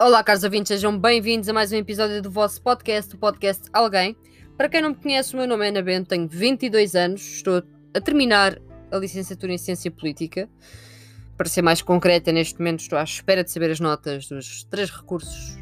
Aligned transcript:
Olá, 0.00 0.22
caros 0.22 0.44
ouvintes, 0.44 0.68
sejam 0.68 0.96
bem-vindos 0.96 1.48
a 1.48 1.52
mais 1.52 1.72
um 1.72 1.76
episódio 1.76 2.22
do 2.22 2.30
vosso 2.30 2.62
podcast, 2.62 3.12
o 3.16 3.18
podcast 3.18 3.64
Alguém. 3.72 4.16
Para 4.56 4.68
quem 4.68 4.80
não 4.80 4.90
me 4.90 4.94
conhece, 4.94 5.34
o 5.34 5.36
meu 5.36 5.48
nome 5.48 5.66
é 5.66 5.70
Ana 5.70 5.82
Bento, 5.82 6.06
tenho 6.10 6.28
22 6.28 6.94
anos, 6.94 7.20
estou 7.20 7.64
a 7.92 8.00
terminar 8.00 8.60
a 8.92 8.96
licenciatura 8.96 9.54
em 9.54 9.58
Ciência 9.58 9.90
Política. 9.90 10.48
Para 11.36 11.48
ser 11.48 11.62
mais 11.62 11.82
concreta, 11.82 12.30
neste 12.30 12.60
momento 12.60 12.78
estou 12.78 12.96
à 12.96 13.02
espera 13.02 13.42
de 13.42 13.50
saber 13.50 13.72
as 13.72 13.80
notas 13.80 14.28
dos 14.28 14.62
três 14.62 14.88
recursos 14.88 15.56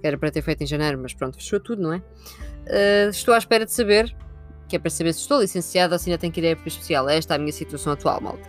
que 0.00 0.06
era 0.08 0.18
para 0.18 0.32
ter 0.32 0.42
feito 0.42 0.64
em 0.64 0.66
janeiro, 0.66 0.98
mas 1.00 1.14
pronto, 1.14 1.36
fechou 1.36 1.60
tudo, 1.60 1.80
não 1.80 1.92
é? 1.92 1.98
Uh, 1.98 3.10
estou 3.10 3.34
à 3.34 3.38
espera 3.38 3.64
de 3.64 3.72
saber, 3.72 4.12
que 4.68 4.74
é 4.74 4.80
para 4.80 4.90
saber 4.90 5.12
se 5.12 5.20
estou 5.20 5.40
licenciada 5.40 5.94
ou 5.94 5.98
se 6.00 6.10
ainda 6.10 6.18
tenho 6.18 6.32
que 6.32 6.40
ir 6.40 6.46
a 6.46 6.50
época 6.50 6.68
especial. 6.68 7.08
Esta 7.08 7.34
é 7.34 7.36
a 7.36 7.38
minha 7.38 7.52
situação 7.52 7.92
atual, 7.92 8.20
malta. 8.20 8.48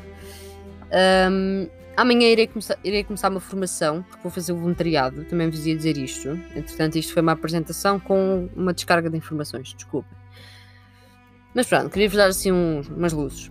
Um, 1.31 1.69
Amanhã 1.97 2.27
irei 2.27 2.47
começar, 2.47 2.77
irei 2.83 3.03
começar 3.03 3.29
uma 3.29 3.39
formação, 3.39 4.03
porque 4.03 4.21
vou 4.21 4.31
fazer 4.31 4.51
o 4.51 4.57
voluntariado, 4.57 5.23
também 5.25 5.49
vos 5.49 5.65
ia 5.65 5.75
dizer 5.75 5.97
isto. 5.97 6.29
Entretanto, 6.55 6.97
isto 6.97 7.13
foi 7.13 7.21
uma 7.21 7.31
apresentação 7.31 7.99
com 7.99 8.49
uma 8.55 8.73
descarga 8.73 9.09
de 9.09 9.17
informações, 9.17 9.73
desculpa. 9.73 10.09
Mas 11.53 11.67
pronto, 11.67 11.89
queria-vos 11.89 12.17
dar 12.17 12.27
assim 12.27 12.51
uns, 12.51 12.89
umas 12.89 13.13
luzes. 13.13 13.49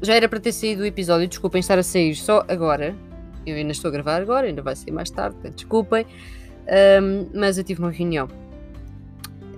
Já 0.00 0.14
era 0.14 0.26
para 0.26 0.40
ter 0.40 0.52
saído 0.52 0.82
o 0.82 0.86
episódio, 0.86 1.28
desculpem 1.28 1.60
estar 1.60 1.78
a 1.78 1.82
sair 1.82 2.14
só 2.14 2.44
agora. 2.48 2.96
Eu 3.46 3.56
ainda 3.56 3.72
estou 3.72 3.88
a 3.88 3.92
gravar 3.92 4.22
agora, 4.22 4.46
ainda 4.46 4.62
vai 4.62 4.74
sair 4.74 4.92
mais 4.92 5.10
tarde, 5.10 5.34
portanto, 5.34 5.56
desculpem. 5.56 6.06
Um, 7.02 7.28
mas 7.34 7.58
eu 7.58 7.64
tive 7.64 7.80
uma 7.80 7.90
reunião. 7.90 8.26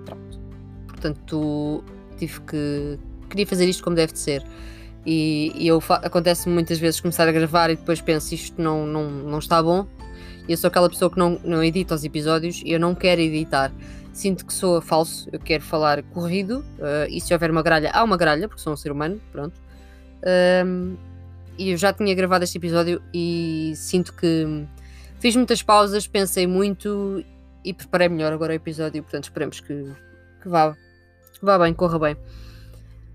Pronto. 0.04 0.40
Portanto, 0.88 1.84
tive 2.16 2.40
que. 2.40 2.98
Queria 3.30 3.46
fazer 3.46 3.68
isto 3.68 3.82
como 3.84 3.94
deve 3.94 4.12
de 4.12 4.18
ser. 4.18 4.44
E, 5.06 5.52
e 5.54 5.68
eu 5.68 5.82
acontece 6.02 6.48
muitas 6.48 6.78
vezes 6.78 7.00
começar 7.00 7.28
a 7.28 7.32
gravar 7.32 7.70
e 7.70 7.76
depois 7.76 8.00
penso 8.00 8.34
isto 8.34 8.60
não, 8.60 8.86
não, 8.86 9.10
não 9.10 9.38
está 9.38 9.62
bom. 9.62 9.86
E 10.48 10.52
eu 10.52 10.56
sou 10.56 10.68
aquela 10.68 10.88
pessoa 10.88 11.10
que 11.10 11.18
não, 11.18 11.38
não 11.44 11.62
edita 11.62 11.94
os 11.94 12.04
episódios 12.04 12.62
e 12.64 12.72
eu 12.72 12.80
não 12.80 12.94
quero 12.94 13.20
editar. 13.20 13.72
Sinto 14.12 14.46
que 14.46 14.52
sou 14.52 14.80
falso, 14.80 15.28
eu 15.32 15.40
quero 15.40 15.62
falar 15.62 16.02
corrido. 16.04 16.64
Uh, 16.78 17.08
e 17.10 17.20
se 17.20 17.32
houver 17.32 17.50
uma 17.50 17.62
gralha, 17.62 17.90
há 17.92 18.02
uma 18.02 18.16
gralha, 18.16 18.48
porque 18.48 18.62
sou 18.62 18.72
um 18.72 18.76
ser 18.76 18.92
humano, 18.92 19.20
pronto. 19.32 19.60
Um, 20.64 20.96
e 21.58 21.70
eu 21.70 21.76
já 21.76 21.92
tinha 21.92 22.14
gravado 22.14 22.44
este 22.44 22.58
episódio 22.58 23.02
e 23.12 23.72
sinto 23.76 24.12
que 24.14 24.66
fiz 25.20 25.36
muitas 25.36 25.62
pausas, 25.62 26.06
pensei 26.06 26.46
muito 26.46 27.24
e 27.64 27.72
preparei 27.72 28.08
melhor 28.08 28.32
agora 28.32 28.52
o 28.52 28.56
episódio. 28.56 29.02
Portanto, 29.02 29.24
esperemos 29.24 29.60
que, 29.60 29.92
que 30.42 30.48
vá, 30.48 30.72
que 31.38 31.44
vá 31.44 31.58
bem, 31.58 31.72
corra 31.74 31.98
bem. 31.98 32.16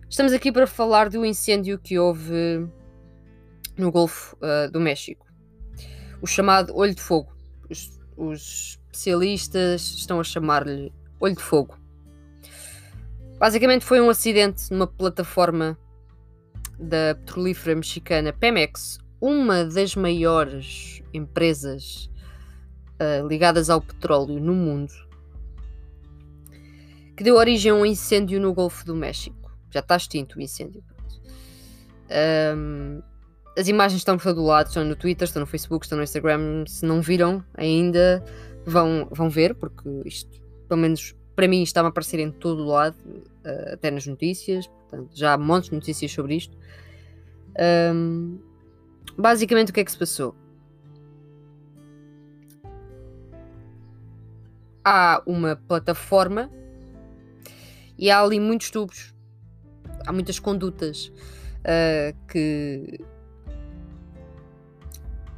Estamos 0.10 0.34
aqui 0.34 0.52
para 0.52 0.66
falar 0.66 1.08
do 1.08 1.24
incêndio 1.24 1.78
que 1.78 2.00
houve 2.00 2.68
no 3.78 3.92
Golfo 3.92 4.36
uh, 4.38 4.70
do 4.72 4.80
México. 4.80 5.28
O 6.20 6.26
chamado 6.26 6.76
Olho 6.76 6.96
de 6.96 7.02
Fogo. 7.02 7.32
Os, 7.70 8.00
os 8.18 8.80
especialistas 8.92 9.82
estão 9.84 10.20
a 10.20 10.24
chamar-lhe 10.24 10.92
Olho 11.20 11.36
de 11.36 11.44
Fogo. 11.44 11.78
Basicamente 13.38 13.86
foi 13.86 14.02
um 14.02 14.10
acidente 14.10 14.72
numa 14.72 14.88
plataforma 14.88 15.78
da 16.80 17.14
petrolífera 17.14 17.76
mexicana 17.76 18.34
Pemex, 18.34 18.98
uma 19.22 19.64
das 19.64 19.96
maiores 19.96 21.04
empresas 21.14 22.10
uh, 23.00 23.28
ligadas 23.28 23.70
ao 23.70 23.80
petróleo 23.80 24.40
no 24.40 24.56
mundo, 24.56 24.92
que 27.16 27.24
deu 27.24 27.36
origem 27.36 27.72
a 27.72 27.76
um 27.76 27.86
incêndio 27.86 28.42
no 28.42 28.56
Golfo 28.56 28.84
do 28.84 28.96
México. 28.96 29.39
Já 29.72 29.80
está 29.80 29.96
extinto 29.96 30.40
o 30.40 30.42
incêndio. 30.42 30.84
Um, 32.56 33.02
as 33.58 33.68
imagens 33.68 34.00
estão 34.00 34.18
por 34.18 34.24
todo 34.24 34.44
lado, 34.44 34.68
estão 34.68 34.86
no 34.86 34.96
Twitter, 34.96 35.28
estão 35.28 35.42
no 35.42 35.46
Facebook, 35.46 35.86
estão 35.86 35.98
no 35.98 36.04
Instagram. 36.04 36.66
Se 36.66 36.86
não 36.86 37.02
viram 37.02 37.44
ainda, 37.56 38.24
vão, 38.66 39.08
vão 39.12 39.30
ver, 39.30 39.56
porque 39.56 39.90
isto, 40.06 40.42
pelo 40.68 40.82
menos 40.82 41.16
para 41.36 41.48
mim, 41.48 41.64
está 41.64 41.82
a 41.82 41.88
aparecer 41.88 42.20
em 42.20 42.32
todo 42.32 42.66
lado, 42.66 42.98
uh, 43.46 43.74
até 43.74 43.90
nas 43.90 44.06
notícias. 44.06 44.68
Portanto, 44.68 45.10
já 45.14 45.34
há 45.34 45.38
montes 45.38 45.70
de 45.70 45.76
notícias 45.76 46.12
sobre 46.12 46.36
isto. 46.36 46.58
Um, 47.94 48.40
basicamente, 49.18 49.72
o 49.72 49.74
que 49.74 49.80
é 49.80 49.86
que 49.86 49.92
se 49.92 49.98
passou? 49.98 50.36
Há 54.84 55.22
uma 55.26 55.56
plataforma 55.56 56.52
e 57.98 58.10
há 58.10 58.22
ali 58.22 58.40
muitos 58.40 58.70
tubos 58.70 59.14
há 60.10 60.12
muitas 60.12 60.40
condutas 60.40 61.14
uh, 61.60 62.18
que 62.28 63.00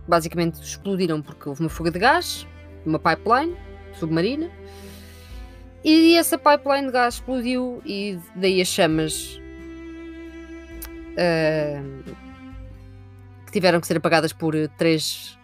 basicamente 0.07 0.61
explodiram 0.61 1.21
porque 1.21 1.49
houve 1.49 1.59
uma 1.59 1.69
fuga 1.69 1.91
de 1.91 1.99
gás, 1.99 2.47
uma 2.85 2.97
pipeline 2.97 3.53
submarina, 3.99 4.49
e 5.83 6.15
essa 6.15 6.37
pipeline 6.37 6.87
de 6.87 6.93
gás 6.93 7.15
explodiu 7.15 7.81
e 7.85 8.17
daí 8.33 8.61
as 8.61 8.69
chamas 8.69 9.41
uh, 11.17 12.15
que 13.45 13.51
tiveram 13.51 13.81
que 13.81 13.87
ser 13.87 13.97
apagadas 13.97 14.31
por 14.31 14.55
três 14.77 15.37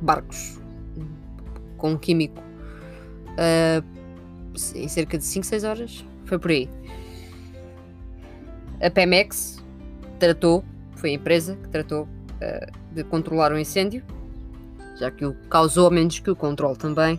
barcos 0.00 0.58
com 1.76 1.92
um 1.92 1.98
químico 1.98 2.40
uh, 2.40 3.84
em 4.74 4.88
cerca 4.88 5.18
de 5.18 5.24
5, 5.24 5.44
6 5.44 5.64
horas. 5.64 6.04
Foi 6.24 6.38
por 6.38 6.50
aí. 6.50 6.70
A 8.84 8.90
Pemex 8.90 9.64
tratou, 10.18 10.62
foi 10.96 11.10
a 11.10 11.12
empresa 11.14 11.56
que 11.56 11.68
tratou 11.70 12.02
uh, 12.02 12.94
de 12.94 13.02
controlar 13.02 13.50
o 13.50 13.58
incêndio, 13.58 14.04
já 14.96 15.10
que 15.10 15.24
o 15.24 15.32
causou, 15.48 15.90
menos 15.90 16.18
que 16.18 16.30
o 16.30 16.36
controle 16.36 16.76
também. 16.76 17.18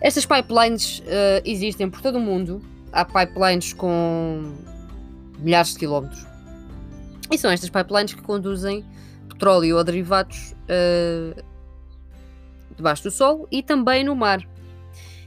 Estas 0.00 0.24
pipelines 0.24 1.00
uh, 1.00 1.42
existem 1.44 1.90
por 1.90 2.00
todo 2.00 2.16
o 2.16 2.20
mundo. 2.20 2.62
Há 2.92 3.04
pipelines 3.04 3.72
com 3.72 4.54
milhares 5.40 5.72
de 5.72 5.80
quilómetros. 5.80 6.24
E 7.28 7.36
são 7.36 7.50
estas 7.50 7.68
pipelines 7.68 8.14
que 8.14 8.22
conduzem 8.22 8.84
petróleo 9.28 9.78
ou 9.78 9.82
derivados 9.82 10.54
uh, 10.68 11.42
debaixo 12.76 13.02
do 13.02 13.10
solo 13.10 13.48
e 13.50 13.64
também 13.64 14.04
no 14.04 14.14
mar. 14.14 14.46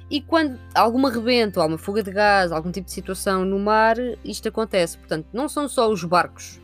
E 0.10 0.22
quando 0.22 0.60
há 0.74 0.82
alguma 0.82 1.10
rebento, 1.10 1.60
há 1.60 1.66
uma 1.66 1.78
fuga 1.78 2.04
de 2.04 2.12
gás, 2.12 2.52
algum 2.52 2.72
tipo 2.72 2.86
de 2.86 2.94
situação 2.94 3.44
no 3.44 3.58
mar, 3.58 3.98
isto 4.24 4.48
acontece. 4.48 4.98
Portanto, 4.98 5.28
não 5.34 5.50
são 5.50 5.68
só 5.68 5.92
os 5.92 6.04
barcos 6.04 6.62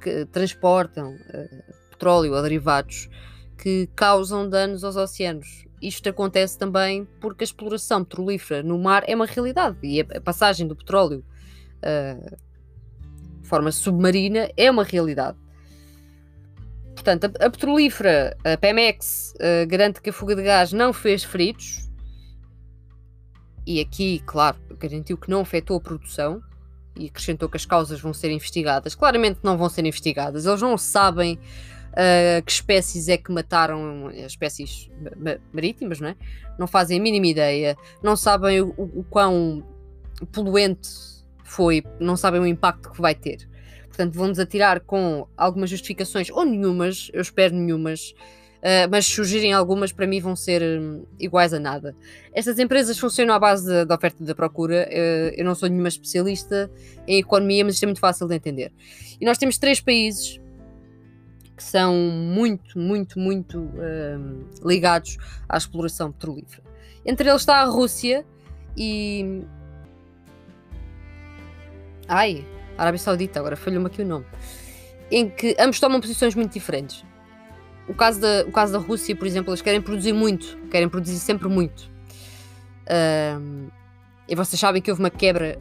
que 0.00 0.24
transportam 0.26 1.14
uh, 1.14 1.90
petróleo 1.90 2.34
ou 2.34 2.42
derivados 2.42 3.08
que 3.58 3.88
causam 3.94 4.48
danos 4.48 4.82
aos 4.82 4.96
oceanos. 4.96 5.66
Isto 5.80 6.08
acontece 6.08 6.58
também 6.58 7.06
porque 7.20 7.44
a 7.44 7.46
exploração 7.46 8.02
petrolífera 8.04 8.62
no 8.62 8.78
mar 8.78 9.04
é 9.06 9.14
uma 9.14 9.26
realidade 9.26 9.76
e 9.82 10.00
a 10.00 10.20
passagem 10.20 10.66
do 10.66 10.74
petróleo 10.74 11.24
uh, 11.78 12.36
de 13.40 13.48
forma 13.48 13.70
submarina 13.70 14.48
é 14.56 14.70
uma 14.70 14.82
realidade. 14.82 15.36
Portanto, 16.94 17.24
a, 17.24 17.46
a 17.46 17.50
petrolífera, 17.50 18.36
a 18.44 18.56
Pemex, 18.56 19.34
uh, 19.36 19.66
garante 19.68 20.00
que 20.00 20.10
a 20.10 20.12
fuga 20.12 20.34
de 20.34 20.42
gás 20.42 20.72
não 20.72 20.92
fez 20.92 21.22
feridos, 21.22 21.91
e 23.66 23.80
aqui, 23.80 24.20
claro, 24.26 24.56
garantiu 24.78 25.16
que 25.16 25.30
não 25.30 25.40
afetou 25.40 25.76
a 25.76 25.80
produção 25.80 26.42
e 26.96 27.06
acrescentou 27.06 27.48
que 27.48 27.56
as 27.56 27.64
causas 27.64 28.00
vão 28.00 28.12
ser 28.12 28.30
investigadas. 28.30 28.94
Claramente 28.94 29.40
não 29.42 29.56
vão 29.56 29.68
ser 29.68 29.84
investigadas, 29.86 30.46
eles 30.46 30.60
não 30.60 30.76
sabem 30.76 31.38
uh, 31.92 32.42
que 32.44 32.52
espécies 32.52 33.08
é 33.08 33.16
que 33.16 33.30
mataram 33.32 34.10
espécies 34.10 34.90
marítimas, 35.52 36.00
não 36.00 36.08
é? 36.08 36.16
Não 36.58 36.66
fazem 36.66 36.98
a 36.98 37.02
mínima 37.02 37.26
ideia, 37.26 37.76
não 38.02 38.16
sabem 38.16 38.60
o, 38.60 38.70
o 38.76 39.04
quão 39.08 39.64
poluente 40.32 40.88
foi, 41.44 41.82
não 41.98 42.16
sabem 42.16 42.40
o 42.40 42.46
impacto 42.46 42.90
que 42.90 43.00
vai 43.00 43.14
ter. 43.14 43.48
Portanto, 43.88 44.14
vão-nos 44.14 44.38
atirar 44.38 44.80
com 44.80 45.26
algumas 45.36 45.68
justificações, 45.68 46.30
ou 46.30 46.44
nenhumas, 46.44 47.10
eu 47.12 47.20
espero 47.20 47.54
nenhumas, 47.54 48.14
Mas 48.90 49.06
se 49.06 49.12
surgirem 49.12 49.52
algumas, 49.52 49.90
para 49.90 50.06
mim 50.06 50.20
vão 50.20 50.36
ser 50.36 50.62
um, 50.62 51.04
iguais 51.18 51.52
a 51.52 51.58
nada. 51.58 51.96
Estas 52.32 52.58
empresas 52.60 52.96
funcionam 52.96 53.34
à 53.34 53.38
base 53.38 53.84
da 53.84 53.94
oferta 53.94 54.22
e 54.22 54.26
da 54.26 54.34
procura. 54.34 54.88
Uh, 54.88 55.34
eu 55.36 55.44
não 55.44 55.54
sou 55.54 55.68
nenhuma 55.68 55.88
especialista 55.88 56.70
em 57.06 57.18
economia, 57.18 57.64
mas 57.64 57.74
isto 57.74 57.82
é 57.82 57.86
muito 57.86 58.00
fácil 58.00 58.28
de 58.28 58.36
entender. 58.36 58.72
E 59.20 59.26
nós 59.26 59.36
temos 59.36 59.58
três 59.58 59.80
países 59.80 60.40
que 61.56 61.62
são 61.62 61.94
muito, 61.94 62.78
muito, 62.78 63.18
muito 63.18 63.58
uh, 63.58 64.68
ligados 64.68 65.16
à 65.48 65.56
exploração 65.56 66.12
petrolífera. 66.12 66.62
Entre 67.04 67.28
eles 67.28 67.42
está 67.42 67.62
a 67.62 67.64
Rússia 67.64 68.24
e. 68.76 69.42
Ai, 72.06 72.46
Arábia 72.78 72.98
Saudita, 72.98 73.40
agora 73.40 73.56
falhou-me 73.56 73.88
aqui 73.88 74.02
o 74.02 74.06
nome. 74.06 74.26
Em 75.10 75.28
que 75.28 75.56
ambos 75.58 75.80
tomam 75.80 76.00
posições 76.00 76.34
muito 76.34 76.52
diferentes 76.52 77.04
o 77.88 77.94
caso, 77.94 78.20
da, 78.20 78.44
o 78.46 78.52
caso 78.52 78.72
da 78.72 78.78
Rússia, 78.78 79.14
por 79.16 79.26
exemplo, 79.26 79.50
eles 79.50 79.62
querem 79.62 79.80
produzir 79.80 80.12
muito, 80.12 80.56
querem 80.70 80.88
produzir 80.88 81.18
sempre 81.18 81.48
muito. 81.48 81.90
E 84.28 84.34
vocês 84.34 84.58
sabem 84.58 84.80
que 84.80 84.90
houve 84.90 85.02
uma 85.02 85.10
quebra, 85.10 85.58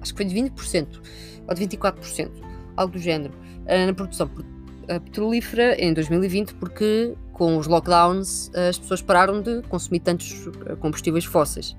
acho 0.00 0.12
que 0.14 0.22
foi 0.22 0.26
de 0.26 0.34
20% 0.34 1.00
ou 1.48 1.54
de 1.54 1.66
24%, 1.66 2.30
algo 2.76 2.92
do 2.92 2.98
género, 2.98 3.32
uh, 3.34 3.86
na 3.86 3.92
produção 3.92 4.30
petrolífera 5.04 5.74
em 5.82 5.92
2020, 5.92 6.54
porque 6.54 7.14
com 7.32 7.56
os 7.56 7.66
lockdowns, 7.66 8.50
as 8.54 8.78
pessoas 8.78 9.02
pararam 9.02 9.40
de 9.40 9.62
consumir 9.68 10.00
tantos 10.00 10.48
combustíveis 10.80 11.24
fósseis. 11.24 11.76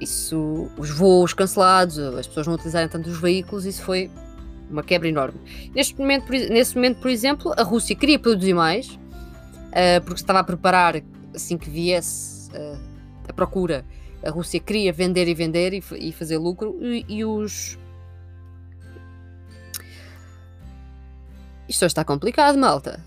Isso, 0.00 0.70
os 0.78 0.90
voos 0.90 1.34
cancelados, 1.34 1.98
as 1.98 2.26
pessoas 2.26 2.46
não 2.46 2.54
utilizarem 2.54 2.88
tanto 2.88 3.08
os 3.10 3.18
veículos, 3.18 3.64
isso 3.66 3.82
foi 3.82 4.10
uma 4.70 4.82
quebra 4.82 5.08
enorme. 5.08 5.40
Neste 5.74 5.98
momento, 5.98 6.26
por, 6.26 6.34
nesse 6.34 6.74
momento, 6.74 7.00
por 7.00 7.10
exemplo, 7.10 7.52
a 7.56 7.62
Rússia 7.62 7.96
queria 7.96 8.18
produzir 8.18 8.54
mais, 8.54 8.88
uh, 8.88 10.00
porque 10.04 10.20
estava 10.20 10.40
a 10.40 10.44
preparar, 10.44 11.02
assim 11.34 11.58
que 11.58 11.68
viesse 11.68 12.50
uh, 12.50 12.78
a 13.28 13.32
procura, 13.32 13.84
a 14.24 14.30
Rússia 14.30 14.60
queria 14.60 14.92
vender 14.92 15.28
e 15.28 15.34
vender 15.34 15.72
e, 15.72 15.82
e 15.98 16.12
fazer 16.12 16.38
lucro, 16.38 16.78
e, 16.80 17.04
e 17.08 17.24
os. 17.24 17.78
Isto 21.68 21.86
está 21.86 22.04
complicado, 22.04 22.58
malta. 22.58 23.04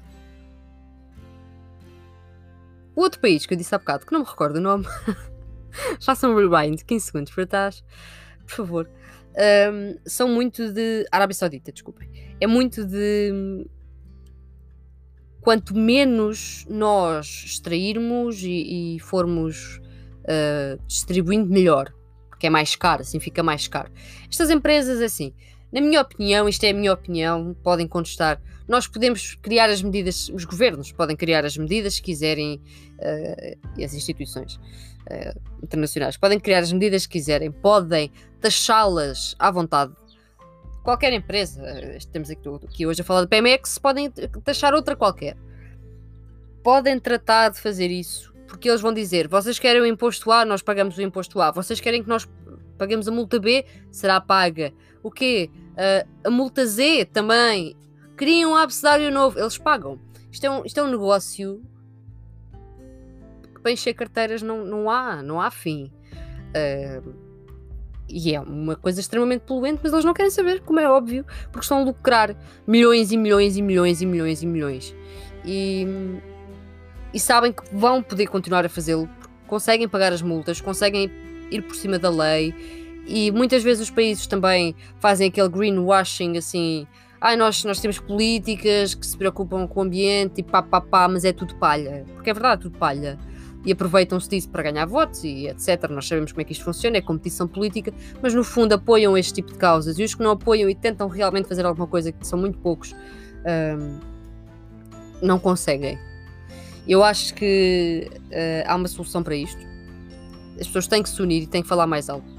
O 2.96 3.02
outro 3.02 3.20
país 3.20 3.46
que 3.46 3.54
eu 3.54 3.58
disse 3.58 3.74
há 3.74 3.78
bocado, 3.78 4.06
que 4.06 4.14
não 4.14 4.20
me 4.22 4.26
recordo 4.26 4.58
o 4.58 4.62
nome, 4.62 4.86
façam 6.00 6.32
um 6.32 6.36
rewind, 6.36 6.84
15 6.86 7.06
segundos 7.06 7.34
para 7.34 7.48
trás, 7.48 7.84
por 8.46 8.56
favor. 8.56 8.90
Um, 9.36 9.98
são 10.06 10.28
muito 10.28 10.72
de. 10.72 11.06
Arábia 11.12 11.34
Saudita, 11.34 11.72
desculpem. 11.72 12.10
É 12.40 12.48
muito 12.48 12.86
de. 12.86 13.66
Quanto 15.42 15.76
menos 15.76 16.66
nós 16.70 17.44
extrairmos 17.46 18.44
e, 18.44 18.96
e 18.96 19.00
formos 19.00 19.82
uh, 20.24 20.82
distribuindo, 20.88 21.52
melhor. 21.52 21.94
Porque 22.30 22.48
é 22.48 22.50
mais 22.50 22.76
caro, 22.76 23.02
assim 23.02 23.20
fica 23.20 23.44
mais 23.44 23.68
caro. 23.68 23.92
Estas 24.30 24.50
empresas, 24.50 25.02
assim, 25.02 25.34
na 25.74 25.82
minha 25.82 26.00
opinião, 26.00 26.48
isto 26.48 26.64
é 26.66 26.70
a 26.70 26.74
minha 26.74 26.94
opinião, 26.94 27.56
podem 27.64 27.88
contestar. 27.88 28.40
Nós 28.68 28.86
podemos 28.86 29.34
criar 29.42 29.72
as 29.72 29.82
medidas, 29.82 30.30
os 30.30 30.46
governos 30.46 30.92
podem 30.92 31.16
criar 31.16 31.44
as 31.46 31.58
medidas 31.58 31.96
se 31.96 32.02
quiserem, 32.02 32.62
uh, 33.00 33.58
e 33.76 33.84
as 33.84 33.92
instituições 33.96 34.58
uh, 34.58 35.42
internacionais 35.64 36.16
podem 36.16 36.40
criar 36.40 36.60
as 36.60 36.72
medidas 36.72 37.08
que 37.08 37.14
quiserem, 37.14 37.52
podem 37.52 38.12
taxá-las 38.40 39.36
à 39.40 39.50
vontade. 39.50 39.92
Qualquer 40.84 41.12
empresa, 41.12 41.64
uh, 41.64 42.08
temos 42.12 42.30
aqui, 42.30 42.48
aqui 42.48 42.86
hoje 42.86 43.02
a 43.02 43.04
falar 43.04 43.22
de 43.22 43.28
PMX, 43.28 43.80
podem 43.80 44.12
taxar 44.44 44.76
outra 44.76 44.96
qualquer. 44.96 45.36
Podem 46.64 47.00
tratar 47.00 47.50
de 47.50 47.60
fazer 47.60 47.90
isso, 47.90 48.32
porque 48.48 48.70
eles 48.70 48.80
vão 48.80 48.94
dizer: 48.94 49.28
vocês 49.28 49.58
querem 49.58 49.82
o 49.82 49.88
imposto 49.88 50.32
A, 50.32 50.46
nós 50.46 50.62
pagamos 50.62 51.00
o 51.00 51.02
imposto 51.02 51.42
A, 51.42 51.50
vocês 51.50 51.80
querem 51.80 52.04
que 52.04 52.08
nós 52.08 52.30
paguemos 52.78 53.08
a 53.08 53.12
multa 53.12 53.40
B, 53.40 53.66
será 53.92 54.22
paga. 54.22 54.72
O 55.04 55.12
quê? 55.12 55.52
Uh, 55.74 56.10
a 56.24 56.32
multa 56.32 56.66
Z 56.66 57.06
também. 57.12 57.76
Criam 58.16 58.52
um 58.52 58.56
abecedário 58.56 59.12
novo, 59.12 59.38
eles 59.38 59.58
pagam. 59.58 60.00
Isto 60.32 60.46
é 60.46 60.50
um, 60.50 60.66
isto 60.66 60.80
é 60.80 60.84
um 60.84 60.90
negócio 60.90 61.62
que 63.54 63.62
para 63.62 63.72
encher 63.72 63.94
carteiras 63.94 64.42
não, 64.42 64.66
não 64.66 64.90
há, 64.90 65.22
não 65.22 65.42
há 65.42 65.52
fim. 65.52 65.92
Uh, 66.56 67.14
e 68.08 68.36
é 68.36 68.40
uma 68.40 68.76
coisa 68.76 69.00
extremamente 69.00 69.42
poluente, 69.42 69.80
mas 69.84 69.92
eles 69.92 70.06
não 70.06 70.14
querem 70.14 70.30
saber, 70.30 70.62
como 70.62 70.80
é 70.80 70.90
óbvio, 70.90 71.26
porque 71.52 71.62
estão 71.62 71.80
a 71.80 71.84
lucrar 71.84 72.36
milhões 72.68 73.12
e 73.12 73.18
milhões 73.18 73.58
e 73.58 73.62
milhões 73.62 74.02
e 74.02 74.06
milhões 74.06 74.44
e 74.44 74.46
milhões. 74.46 74.96
E, 75.46 75.88
e 77.14 77.20
sabem 77.20 77.52
que 77.52 77.64
vão 77.76 78.04
poder 78.04 78.28
continuar 78.28 78.66
a 78.66 78.70
fazê-lo, 78.70 79.10
conseguem 79.48 79.88
pagar 79.88 80.14
as 80.14 80.22
multas, 80.22 80.62
conseguem 80.62 81.10
ir 81.50 81.62
por 81.64 81.76
cima 81.76 81.98
da 81.98 82.10
lei 82.10 82.83
e 83.06 83.32
muitas 83.32 83.64
vezes 83.64 83.84
os 83.84 83.90
países 83.90 84.28
também 84.28 84.76
fazem 85.00 85.28
aquele 85.28 85.50
greenwashing 85.50 86.38
assim. 86.38 86.88
Ai, 87.20 87.36
nós, 87.38 87.64
nós 87.64 87.80
temos 87.80 88.00
políticas 88.00 88.94
que 88.96 89.06
se 89.06 89.18
preocupam 89.18 89.66
com 89.68 89.80
o 89.80 89.84
ambiente 89.84 90.40
e 90.40 90.44
pá, 90.44 90.62
pá, 90.62 90.82
pá, 90.82 91.08
mas 91.08 91.24
é 91.24 91.32
tudo 91.32 91.56
palha. 91.56 92.06
Porque 92.14 92.30
é 92.30 92.34
verdade, 92.34 92.64
tudo 92.64 92.78
palha. 92.78 93.18
E 93.66 93.72
aproveitam-se 93.72 94.30
disso 94.30 94.50
para 94.50 94.64
ganhar 94.64 94.86
votos 94.86 95.24
e 95.24 95.48
etc. 95.48 95.90
Nós 95.90 96.06
sabemos 96.06 96.34
como 96.34 96.42
é 96.42 96.44
que 96.44 96.52
isto 96.52 96.66
funciona, 96.66 96.98
é 96.98 97.02
competição 97.02 97.48
política, 97.48 97.94
mas 98.22 98.34
no 98.34 98.44
fundo 98.44 98.74
apoiam 98.74 99.18
este 99.18 99.34
tipo 99.34 99.54
de 99.54 99.58
causas. 99.58 99.98
E 100.00 100.04
os 100.04 100.14
que 100.14 100.22
não 100.22 100.32
apoiam 100.32 100.70
e 100.70 100.76
tentam 100.76 101.08
realmente 101.08 101.48
fazer 101.48 101.66
alguma 101.66 101.88
coisa, 101.88 102.12
que 102.12 102.28
são 102.28 102.38
muito 102.38 102.58
poucos, 102.58 102.94
hum, 102.94 104.00
não 105.22 105.40
conseguem. 105.40 105.98
Eu 106.86 107.02
acho 107.02 107.34
que 107.36 108.10
uh, 108.12 108.68
há 108.68 108.76
uma 108.76 108.90
solução 108.90 109.24
para 109.24 109.36
isto. 109.36 109.66
As 110.60 110.68
pessoas 110.68 110.88
têm 110.88 111.02
que 111.02 111.08
se 111.08 111.22
unir 111.22 111.44
e 111.44 111.48
têm 111.48 111.62
que 111.62 111.70
falar 111.70 111.88
mais 111.88 112.10
alto 112.10 112.33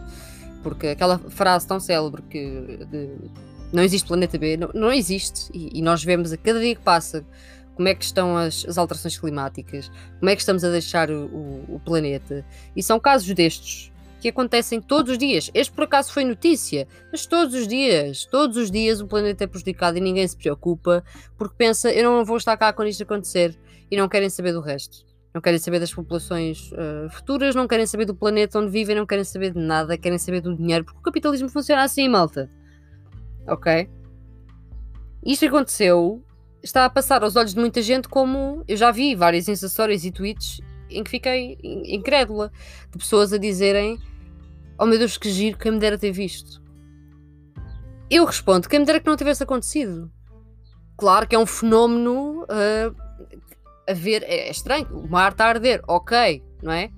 porque 0.65 0.89
aquela 0.89 1.19
frase 1.19 1.69
tão 1.69 1.79
célebre 1.79 2.23
que 2.23 2.79
de, 2.91 3.11
não 3.71 3.83
existe 3.83 4.09
planeta 4.09 4.39
B, 4.39 4.57
não, 4.57 4.71
não 4.75 4.91
existe, 4.91 5.51
e, 5.53 5.79
e, 5.79 5.83
nós 5.83 6.03
vemos 6.03 6.33
a 6.33 6.37
cada 6.39 6.59
dia 6.59 6.75
que 6.75 6.81
passa 6.81 7.25
como 7.75 7.87
é 7.87 7.95
que 7.95 8.05
estão 8.05 8.37
as, 8.37 8.65
as 8.67 8.79
alterações 8.79 9.19
climáticas, 9.19 9.91
como 10.19 10.31
é 10.31 10.35
que 10.35 10.41
estamos 10.41 10.65
a 10.65 10.71
deixar 10.71 11.11
o, 11.11 11.27
o, 11.27 11.75
o, 11.75 11.81
planeta, 11.85 12.45
e 12.75 12.83
são 12.83 12.99
casos 12.99 13.33
destes 13.35 13.93
que 14.21 14.29
acontecem 14.29 14.81
todos 14.81 15.13
os 15.13 15.19
dias. 15.19 15.51
Este 15.53 15.71
por 15.71 15.85
acaso 15.85 16.11
foi 16.11 16.25
notícia, 16.25 16.89
mas 17.13 17.27
todos 17.27 17.55
os 17.55 17.69
dias, 17.69 18.25
todos 18.25 18.57
os 18.57 18.71
dias 18.71 19.01
o 19.01 19.07
planeta 19.07 19.45
é 19.45 19.47
prejudicado 19.47 19.99
e 19.99 20.01
ninguém 20.01 20.27
se 20.27 20.37
preocupa, 20.37 21.05
porque 21.37 21.57
pensa, 21.59 21.93
eu 21.93 22.11
não 22.11 22.25
vou 22.25 22.39
estar 22.39 22.57
cá 22.57 22.73
quando 22.73 22.89
isto 22.89 23.03
acontecer, 23.03 23.55
e 23.91 23.97
não 23.99 24.09
querem 24.09 24.31
saber 24.31 24.53
do 24.53 24.61
resto 24.61 25.05
não 25.35 25.41
querem 25.41 25.59
saber 25.59 25.81
das 25.81 25.93
populações 25.93 26.71
uh, 26.73 27.11
futuras, 27.11 27.57
não 27.57 27.67
querem 27.67 27.87
saber 27.87 28.05
do 28.05 28.15
planeta 28.15 28.61
onde 28.61 28.71
vivem, 28.71 28.95
não 28.95 29.05
querem 29.05 29.25
saber 29.25 29.53
de 29.53 29.59
nada, 29.59 29.99
querem 29.99 30.17
saber 30.17 30.41
do 30.41 30.57
dinheiro, 30.57 30.85
porque 30.85 31.01
o 31.01 31.03
capitalismo 31.03 31.49
funciona 31.49 31.83
assim, 31.83 32.09
malta. 32.09 32.49
Ok? 33.49 33.91
Isto 35.27 35.47
aconteceu, 35.47 36.25
está 36.63 36.85
a 36.85 36.91
passar 36.91 37.25
aos 37.25 37.35
olhos 37.35 37.53
de 37.53 37.59
muita 37.59 37.83
gente 37.83 38.09
como 38.09 38.63
eu 38.69 38.77
já 38.77 38.93
vi 38.93 39.17
várias 39.17 39.45
sensações 39.45 40.05
e 40.05 40.13
tweets 40.13 40.61
em 40.89 41.03
que 41.03 41.11
fiquei 41.11 41.59
incrédula 41.63 42.53
de 42.93 42.99
pessoas 42.99 43.33
a 43.33 43.39
dizerem 43.39 43.99
oh 44.79 44.87
meu 44.87 44.99
Deus 44.99 45.17
que 45.17 45.31
giro, 45.31 45.59
quem 45.59 45.73
me 45.73 45.79
dera 45.79 45.99
ter 45.99 46.13
visto. 46.13 46.63
Eu 48.09 48.25
respondo, 48.25 48.69
quem 48.69 48.79
me 48.79 48.87
dera 48.87 49.01
que 49.01 49.07
não 49.07 49.17
tivesse 49.17 49.43
acontecido. 49.43 50.11
Claro 50.97 51.27
que 51.27 51.35
é 51.35 51.39
um 51.39 51.47
fenómeno 51.47 52.45
uh, 52.45 53.04
a 53.89 53.93
ver, 53.93 54.23
é, 54.23 54.49
é 54.49 54.51
estranho, 54.51 54.87
o 54.93 55.09
mar 55.09 55.33
está 55.33 55.47
a 55.47 55.49
arder, 55.49 55.83
ok, 55.87 56.43
não 56.63 56.73
é? 56.73 56.91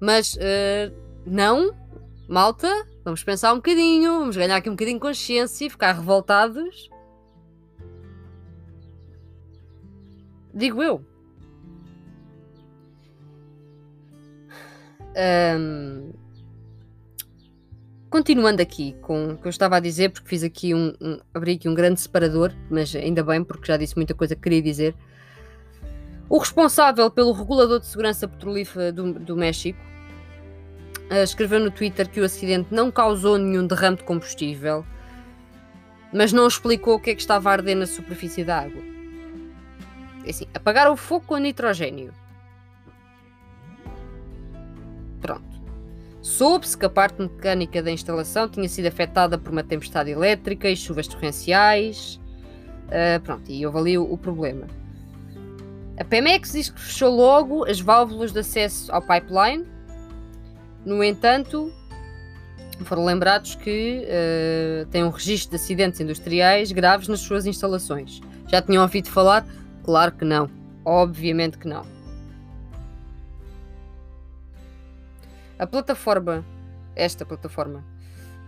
Mas 0.00 0.34
uh, 0.34 0.94
não, 1.26 1.74
malta, 2.28 2.86
vamos 3.04 3.22
pensar 3.22 3.52
um 3.52 3.56
bocadinho, 3.56 4.20
vamos 4.20 4.36
ganhar 4.36 4.56
aqui 4.56 4.68
um 4.68 4.72
bocadinho 4.72 4.98
de 4.98 5.02
consciência 5.02 5.66
e 5.66 5.70
ficar 5.70 5.92
revoltados. 5.92 6.88
Digo 10.52 10.82
eu. 10.82 11.04
Um, 15.16 16.12
continuando 18.08 18.62
aqui 18.62 18.94
com 19.02 19.32
o 19.32 19.36
que 19.36 19.46
eu 19.46 19.50
estava 19.50 19.76
a 19.76 19.80
dizer, 19.80 20.10
porque 20.10 20.28
fiz 20.28 20.42
aqui 20.42 20.74
um, 20.74 20.94
um, 21.00 21.20
abri 21.32 21.52
aqui 21.52 21.68
um 21.68 21.74
grande 21.74 22.00
separador, 22.00 22.52
mas 22.70 22.94
ainda 22.94 23.22
bem, 23.22 23.44
porque 23.44 23.66
já 23.66 23.76
disse 23.76 23.96
muita 23.96 24.14
coisa 24.14 24.34
que 24.34 24.42
queria 24.42 24.62
dizer. 24.62 24.94
O 26.30 26.38
responsável 26.38 27.10
pelo 27.10 27.32
regulador 27.32 27.80
de 27.80 27.86
segurança 27.86 28.28
petrolífera 28.28 28.92
do, 28.92 29.14
do 29.14 29.36
México 29.36 29.80
uh, 31.10 31.24
escreveu 31.24 31.58
no 31.58 31.72
Twitter 31.72 32.08
que 32.08 32.20
o 32.20 32.24
acidente 32.24 32.72
não 32.72 32.88
causou 32.88 33.36
nenhum 33.36 33.66
derrame 33.66 33.96
de 33.96 34.04
combustível, 34.04 34.86
mas 36.12 36.32
não 36.32 36.46
explicou 36.46 36.94
o 36.94 37.00
que 37.00 37.10
é 37.10 37.14
que 37.16 37.20
estava 37.20 37.50
a 37.50 37.52
arder 37.54 37.76
na 37.76 37.84
superfície 37.84 38.44
da 38.44 38.60
água. 38.60 38.80
É 40.24 40.30
assim, 40.30 40.46
apagaram 40.54 40.92
o 40.92 40.96
fogo 40.96 41.26
com 41.26 41.36
nitrogênio. 41.36 42.14
Pronto. 45.20 45.60
Soube-se 46.22 46.78
que 46.78 46.86
a 46.86 46.90
parte 46.90 47.20
mecânica 47.20 47.82
da 47.82 47.90
instalação 47.90 48.48
tinha 48.48 48.68
sido 48.68 48.86
afetada 48.86 49.36
por 49.36 49.50
uma 49.50 49.64
tempestade 49.64 50.10
elétrica 50.10 50.70
e 50.70 50.76
chuvas 50.76 51.08
torrenciais. 51.08 52.20
Uh, 52.86 53.18
pronto, 53.24 53.50
e 53.50 53.66
houve 53.66 53.78
ali 53.78 53.98
o, 53.98 54.04
o 54.04 54.16
problema. 54.16 54.66
A 56.00 56.04
Pemex 56.04 56.52
diz 56.52 56.70
que 56.70 56.80
fechou 56.80 57.14
logo 57.14 57.66
as 57.68 57.78
válvulas 57.78 58.32
de 58.32 58.38
acesso 58.38 58.90
ao 58.90 59.02
pipeline. 59.02 59.66
No 60.82 61.04
entanto, 61.04 61.70
foram 62.86 63.04
lembrados 63.04 63.54
que 63.54 64.06
uh, 64.06 64.86
têm 64.86 65.04
um 65.04 65.10
registro 65.10 65.50
de 65.50 65.56
acidentes 65.56 66.00
industriais 66.00 66.72
graves 66.72 67.06
nas 67.06 67.20
suas 67.20 67.44
instalações. 67.44 68.22
Já 68.48 68.62
tinham 68.62 68.82
ouvido 68.82 69.10
falar? 69.10 69.46
Claro 69.84 70.12
que 70.12 70.24
não. 70.24 70.48
Obviamente 70.86 71.58
que 71.58 71.68
não. 71.68 71.84
A 75.58 75.66
plataforma, 75.66 76.42
esta 76.96 77.26
plataforma, 77.26 77.84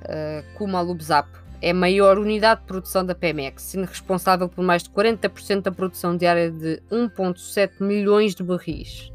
uh, 0.04 0.56
como 0.56 0.74
a 0.78 0.80
Lubzap, 0.80 1.28
é 1.62 1.70
a 1.70 1.74
maior 1.74 2.18
unidade 2.18 2.62
de 2.62 2.66
produção 2.66 3.06
da 3.06 3.14
Pemex, 3.14 3.62
sendo 3.62 3.86
responsável 3.86 4.48
por 4.48 4.64
mais 4.64 4.82
de 4.82 4.90
40% 4.90 5.62
da 5.62 5.70
produção 5.70 6.16
diária 6.16 6.50
de 6.50 6.82
1,7 6.90 7.80
milhões 7.80 8.34
de 8.34 8.42
barris. 8.42 9.12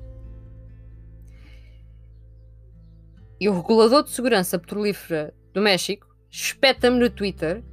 E 3.37 3.49
o 3.49 3.53
regulador 3.53 4.01
de 4.01 4.11
segurança 4.11 4.57
petrolífera 4.57 5.33
do 5.53 5.61
México 5.61 6.07
espeta-me 6.31 6.97
no 6.97 7.09
Twitter 7.09 7.63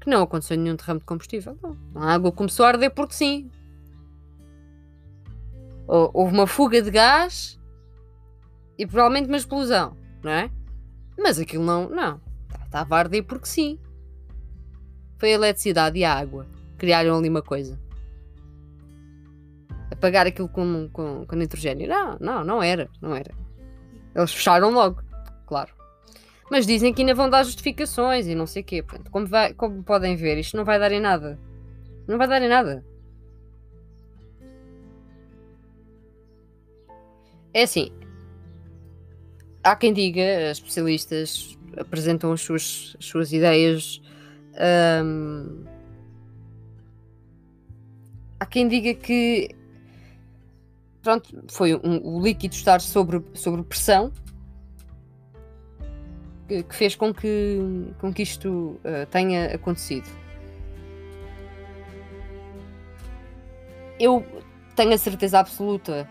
que 0.00 0.08
não 0.08 0.22
aconteceu 0.22 0.56
nenhum 0.56 0.74
derrame 0.74 1.00
de 1.00 1.06
combustível. 1.06 1.58
Não. 1.62 1.76
A 1.96 2.14
água 2.14 2.32
começou 2.32 2.64
a 2.64 2.70
arder 2.70 2.90
porque 2.90 3.14
sim. 3.14 3.50
Houve 5.86 6.32
uma 6.32 6.46
fuga 6.46 6.80
de 6.80 6.90
gás 6.90 7.60
e 8.78 8.86
provavelmente 8.86 9.28
uma 9.28 9.36
explosão, 9.36 9.96
não 10.22 10.32
é? 10.32 10.50
Mas 11.18 11.38
aquilo 11.38 11.64
não, 11.64 11.88
não. 11.88 12.25
Estava 12.76 12.96
a 12.96 12.98
arder 12.98 13.24
porque 13.24 13.46
sim. 13.46 13.78
Foi 15.16 15.30
a 15.30 15.34
eletricidade 15.36 15.98
e 15.98 16.04
a 16.04 16.12
água. 16.12 16.46
Criaram 16.76 17.16
ali 17.16 17.26
uma 17.26 17.40
coisa. 17.40 17.80
Apagar 19.90 20.26
aquilo 20.26 20.46
com, 20.46 20.86
com, 20.92 21.24
com 21.24 21.36
nitrogênio. 21.36 21.88
Não, 21.88 22.18
não, 22.20 22.44
não 22.44 22.62
era. 22.62 22.90
Não 23.00 23.16
era. 23.16 23.34
Eles 24.14 24.30
fecharam 24.30 24.70
logo, 24.72 25.02
claro. 25.46 25.72
Mas 26.50 26.66
dizem 26.66 26.92
que 26.92 27.00
ainda 27.00 27.14
vão 27.14 27.30
dar 27.30 27.44
justificações 27.44 28.26
e 28.26 28.34
não 28.34 28.46
sei 28.46 28.60
o 28.60 28.64
quê. 28.66 28.84
Como, 29.10 29.26
vai, 29.26 29.54
como 29.54 29.82
podem 29.82 30.14
ver, 30.14 30.36
isto 30.36 30.54
não 30.54 30.64
vai 30.64 30.78
dar 30.78 30.92
em 30.92 31.00
nada. 31.00 31.38
Não 32.06 32.18
vai 32.18 32.28
dar 32.28 32.42
em 32.42 32.48
nada. 32.48 32.84
É 37.54 37.62
assim. 37.62 37.90
Há 39.64 39.74
quem 39.74 39.94
diga, 39.94 40.50
especialistas 40.50 41.56
apresentam 41.78 42.32
as 42.32 42.40
suas, 42.40 42.96
as 42.98 43.06
suas 43.06 43.32
ideias. 43.32 44.00
Um, 45.04 45.64
há 48.40 48.46
quem 48.46 48.68
diga 48.68 48.94
que 48.94 49.54
pronto, 51.02 51.44
foi 51.48 51.74
um, 51.74 52.00
o 52.02 52.20
líquido 52.20 52.54
estar 52.54 52.80
sobre, 52.80 53.22
sobre 53.32 53.62
pressão 53.62 54.12
que, 56.48 56.64
que 56.64 56.74
fez 56.74 56.96
com 56.96 57.14
que, 57.14 57.58
com 58.00 58.12
que 58.12 58.22
isto 58.22 58.48
uh, 58.48 59.06
tenha 59.10 59.54
acontecido. 59.54 60.08
Eu 64.00 64.24
tenho 64.74 64.92
a 64.92 64.98
certeza 64.98 65.38
absoluta 65.38 66.08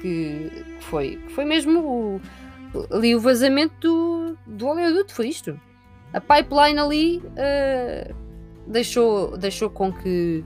que, 0.00 0.50
foi, 0.80 1.16
que 1.16 1.32
foi 1.32 1.44
mesmo 1.44 1.80
o, 1.80 2.20
ali 2.90 3.14
o 3.14 3.20
vazamento 3.20 3.74
do, 3.80 4.38
do 4.46 4.66
oleoduto, 4.66 5.14
foi 5.14 5.28
isto. 5.28 5.58
A 6.12 6.20
pipeline 6.20 6.78
ali 6.78 7.18
uh, 7.18 8.14
deixou, 8.66 9.36
deixou 9.36 9.70
com 9.70 9.92
que, 9.92 10.44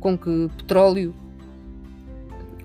com 0.00 0.16
que 0.16 0.48
petróleo 0.56 1.14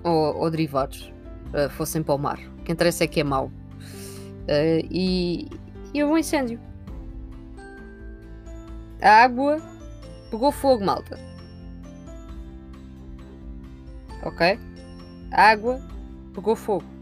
ou, 0.02 0.36
ou 0.36 0.50
derivados 0.50 1.12
uh, 1.48 1.70
fossem 1.70 2.02
para 2.02 2.14
o 2.14 2.18
mar. 2.18 2.38
O 2.58 2.62
que 2.64 2.72
interessa 2.72 3.04
é 3.04 3.06
que 3.06 3.20
é 3.20 3.24
mau. 3.24 3.46
Uh, 3.46 4.86
e, 4.90 5.48
e 5.92 6.02
houve 6.02 6.14
um 6.14 6.18
incêndio. 6.18 6.60
A 9.00 9.24
água 9.24 9.60
pegou 10.30 10.50
fogo, 10.50 10.84
malta. 10.84 11.18
Ok? 14.22 14.58
A 15.30 15.50
água 15.50 15.80
pegou 16.34 16.56
fogo. 16.56 16.95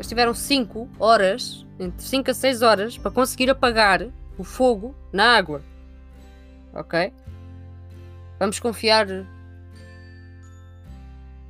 Eles 0.00 0.08
tiveram 0.08 0.32
5 0.32 0.88
horas, 0.98 1.66
entre 1.78 2.02
5 2.02 2.30
a 2.30 2.32
6 2.32 2.62
horas, 2.62 2.96
para 2.96 3.10
conseguir 3.10 3.50
apagar 3.50 4.08
o 4.38 4.42
fogo 4.42 4.94
na 5.12 5.36
água. 5.36 5.62
Ok? 6.72 7.12
Vamos 8.38 8.58
confiar 8.58 9.06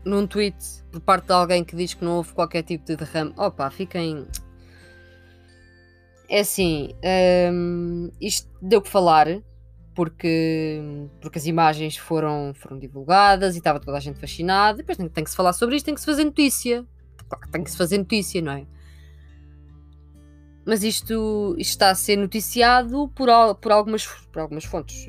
num 0.04 0.26
tweet 0.26 0.56
por 0.90 1.00
parte 1.00 1.26
de 1.26 1.32
alguém 1.32 1.62
que 1.62 1.76
diz 1.76 1.94
que 1.94 2.04
não 2.04 2.16
houve 2.16 2.32
qualquer 2.32 2.64
tipo 2.64 2.84
de 2.84 2.96
derrame. 2.96 3.32
Opa, 3.36 3.70
fiquem. 3.70 4.26
É 6.28 6.40
assim, 6.40 6.92
um, 7.52 8.10
isto 8.20 8.50
deu 8.60 8.82
que 8.82 8.88
falar 8.88 9.28
porque, 9.94 10.82
porque 11.20 11.38
as 11.38 11.46
imagens 11.46 11.96
foram, 11.96 12.52
foram 12.52 12.80
divulgadas 12.80 13.54
e 13.54 13.58
estava 13.58 13.78
toda 13.78 13.96
a 13.96 14.00
gente 14.00 14.18
fascinada. 14.18 14.78
Depois 14.78 14.98
tem, 14.98 15.08
tem 15.08 15.22
que 15.22 15.30
se 15.30 15.36
falar 15.36 15.52
sobre 15.52 15.76
isto, 15.76 15.86
tem 15.86 15.94
que 15.94 16.00
se 16.00 16.06
fazer 16.06 16.24
notícia. 16.24 16.84
Tem 17.50 17.62
que 17.62 17.70
se 17.70 17.76
fazer 17.76 17.98
notícia, 17.98 18.40
não 18.40 18.52
é? 18.52 18.66
Mas 20.64 20.82
isto, 20.82 21.54
isto 21.58 21.70
está 21.70 21.90
a 21.90 21.94
ser 21.94 22.16
noticiado 22.16 23.08
por, 23.08 23.28
por, 23.56 23.72
algumas, 23.72 24.06
por 24.06 24.40
algumas 24.40 24.64
fontes. 24.64 25.08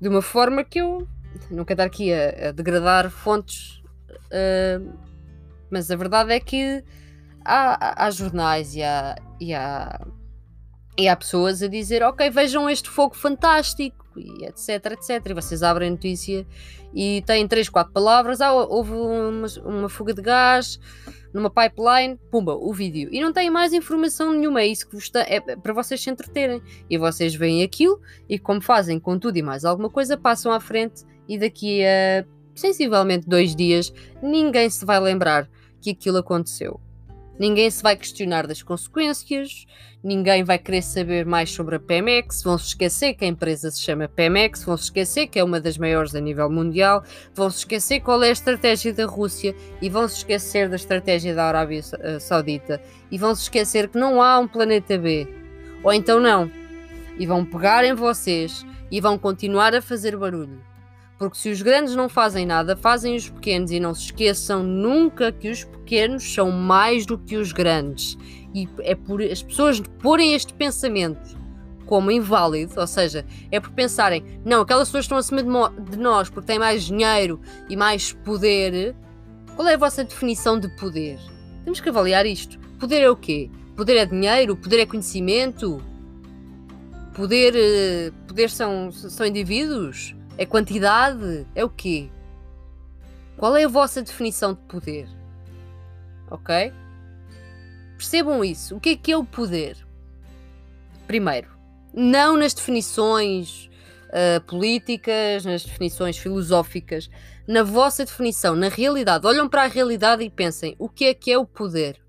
De 0.00 0.08
uma 0.08 0.22
forma 0.22 0.64
que 0.64 0.80
eu 0.80 1.06
não 1.50 1.64
quero 1.64 1.82
estar 1.82 1.84
aqui 1.84 2.12
a, 2.12 2.48
a 2.48 2.52
degradar 2.52 3.10
fontes, 3.10 3.82
uh, 4.26 4.98
mas 5.70 5.90
a 5.90 5.96
verdade 5.96 6.32
é 6.32 6.40
que 6.40 6.84
há, 7.44 8.06
há 8.06 8.10
jornais 8.10 8.74
e 8.74 8.82
há, 8.82 9.16
e, 9.40 9.52
há, 9.52 10.00
e 10.96 11.08
há 11.08 11.16
pessoas 11.16 11.62
a 11.62 11.68
dizer: 11.68 12.02
Ok, 12.02 12.30
vejam 12.30 12.70
este 12.70 12.88
fogo 12.88 13.14
fantástico, 13.14 14.03
e 14.20 14.44
etc, 14.44 14.92
etc. 14.92 15.26
E 15.26 15.34
vocês 15.34 15.62
abrem 15.62 15.88
a 15.88 15.90
notícia 15.92 16.46
e 16.94 17.22
têm 17.26 17.46
três, 17.46 17.68
quatro 17.68 17.92
palavras: 17.92 18.40
ah, 18.40 18.52
houve 18.52 18.92
uma, 18.92 19.46
uma 19.64 19.88
fuga 19.88 20.14
de 20.14 20.22
gás 20.22 20.78
numa 21.32 21.50
pipeline, 21.50 22.18
pumba, 22.30 22.54
o 22.54 22.72
vídeo. 22.72 23.08
E 23.12 23.20
não 23.20 23.32
tem 23.32 23.50
mais 23.50 23.72
informação 23.72 24.32
nenhuma, 24.32 24.60
é 24.60 24.68
isso 24.68 24.88
que 24.88 24.94
vos 24.94 25.10
é 25.14 25.40
para 25.40 25.72
vocês 25.72 26.00
se 26.00 26.08
entreterem. 26.08 26.62
E 26.88 26.96
vocês 26.96 27.34
veem 27.34 27.64
aquilo 27.64 28.00
e, 28.28 28.38
como 28.38 28.60
fazem 28.60 29.00
com 29.00 29.18
tudo 29.18 29.36
e 29.36 29.42
mais 29.42 29.64
alguma 29.64 29.90
coisa, 29.90 30.16
passam 30.16 30.52
à 30.52 30.60
frente 30.60 31.04
e 31.28 31.36
daqui 31.36 31.84
a 31.84 32.24
sensivelmente 32.54 33.28
dois 33.28 33.56
dias 33.56 33.92
ninguém 34.22 34.70
se 34.70 34.84
vai 34.86 35.00
lembrar 35.00 35.50
que 35.80 35.90
aquilo 35.90 36.18
aconteceu. 36.18 36.80
Ninguém 37.38 37.68
se 37.68 37.82
vai 37.82 37.96
questionar 37.96 38.46
das 38.46 38.62
consequências, 38.62 39.66
ninguém 40.02 40.44
vai 40.44 40.56
querer 40.56 40.82
saber 40.82 41.26
mais 41.26 41.50
sobre 41.50 41.76
a 41.76 41.80
Pemex, 41.80 42.42
vão 42.42 42.56
se 42.56 42.68
esquecer 42.68 43.14
que 43.14 43.24
a 43.24 43.28
empresa 43.28 43.70
se 43.72 43.80
chama 43.80 44.06
Pemex, 44.06 44.62
vão 44.62 44.76
se 44.76 44.84
esquecer 44.84 45.26
que 45.26 45.38
é 45.38 45.44
uma 45.44 45.60
das 45.60 45.76
maiores 45.76 46.14
a 46.14 46.20
nível 46.20 46.48
mundial, 46.48 47.02
vão 47.34 47.50
se 47.50 47.58
esquecer 47.58 48.00
qual 48.00 48.22
é 48.22 48.28
a 48.28 48.32
estratégia 48.32 48.94
da 48.94 49.06
Rússia 49.06 49.54
e 49.82 49.88
vão 49.88 50.06
se 50.06 50.18
esquecer 50.18 50.68
da 50.68 50.76
estratégia 50.76 51.34
da 51.34 51.44
Arábia 51.44 51.80
eh, 52.00 52.18
Saudita 52.20 52.80
e 53.10 53.18
vão 53.18 53.34
se 53.34 53.42
esquecer 53.42 53.88
que 53.88 53.98
não 53.98 54.22
há 54.22 54.38
um 54.38 54.46
planeta 54.46 54.96
B. 54.96 55.26
Ou 55.82 55.92
então 55.92 56.20
não. 56.20 56.50
E 57.18 57.26
vão 57.26 57.44
pegar 57.44 57.84
em 57.84 57.94
vocês 57.94 58.64
e 58.90 59.00
vão 59.00 59.18
continuar 59.18 59.74
a 59.74 59.82
fazer 59.82 60.16
barulho. 60.16 60.73
Porque 61.18 61.38
se 61.38 61.50
os 61.50 61.62
grandes 61.62 61.94
não 61.94 62.08
fazem 62.08 62.44
nada, 62.44 62.76
fazem 62.76 63.14
os 63.14 63.28
pequenos 63.28 63.70
e 63.70 63.78
não 63.78 63.94
se 63.94 64.06
esqueçam 64.06 64.62
nunca 64.62 65.30
que 65.30 65.48
os 65.48 65.64
pequenos 65.64 66.34
são 66.34 66.50
mais 66.50 67.06
do 67.06 67.16
que 67.16 67.36
os 67.36 67.52
grandes. 67.52 68.16
E 68.54 68.68
é 68.80 68.94
por 68.94 69.22
as 69.22 69.42
pessoas 69.42 69.80
porem 70.00 70.34
este 70.34 70.52
pensamento 70.52 71.44
como 71.86 72.10
inválido, 72.10 72.80
ou 72.80 72.86
seja, 72.86 73.24
é 73.50 73.60
por 73.60 73.70
pensarem, 73.70 74.24
não, 74.44 74.62
aquelas 74.62 74.88
pessoas 74.88 75.04
estão 75.04 75.18
acima 75.18 75.42
de, 75.42 75.98
nós 75.98 76.30
porque 76.30 76.46
têm 76.46 76.58
mais 76.58 76.84
dinheiro 76.84 77.40
e 77.68 77.76
mais 77.76 78.12
poder. 78.12 78.94
Qual 79.54 79.68
é 79.68 79.74
a 79.74 79.78
vossa 79.78 80.02
definição 80.02 80.58
de 80.58 80.68
poder? 80.76 81.18
Temos 81.64 81.80
que 81.80 81.88
avaliar 81.88 82.26
isto. 82.26 82.58
Poder 82.78 83.00
é 83.00 83.10
o 83.10 83.16
quê? 83.16 83.50
Poder 83.76 83.96
é 83.96 84.06
dinheiro? 84.06 84.56
Poder 84.56 84.80
é 84.80 84.86
conhecimento? 84.86 85.80
Poder, 87.14 87.54
eh, 87.54 88.12
poder 88.26 88.50
são, 88.50 88.90
são 88.90 89.24
indivíduos? 89.24 90.16
É 90.36 90.44
quantidade? 90.44 91.46
É 91.54 91.64
o 91.64 91.70
quê? 91.70 92.10
Qual 93.36 93.56
é 93.56 93.64
a 93.64 93.68
vossa 93.68 94.02
definição 94.02 94.54
de 94.54 94.60
poder? 94.62 95.08
Ok? 96.30 96.72
Percebam 97.96 98.44
isso. 98.44 98.76
O 98.76 98.80
que 98.80 98.90
é 98.90 98.96
que 98.96 99.12
é 99.12 99.16
o 99.16 99.24
poder? 99.24 99.76
Primeiro, 101.06 101.48
não 101.92 102.36
nas 102.36 102.52
definições 102.52 103.70
uh, 104.08 104.40
políticas, 104.46 105.44
nas 105.44 105.62
definições 105.62 106.18
filosóficas, 106.18 107.08
na 107.46 107.62
vossa 107.62 108.04
definição, 108.04 108.56
na 108.56 108.68
realidade. 108.68 109.26
Olham 109.26 109.48
para 109.48 109.64
a 109.64 109.68
realidade 109.68 110.24
e 110.24 110.30
pensem 110.30 110.74
o 110.78 110.88
que 110.88 111.04
é 111.04 111.14
que 111.14 111.30
é 111.30 111.38
o 111.38 111.46
poder. 111.46 112.00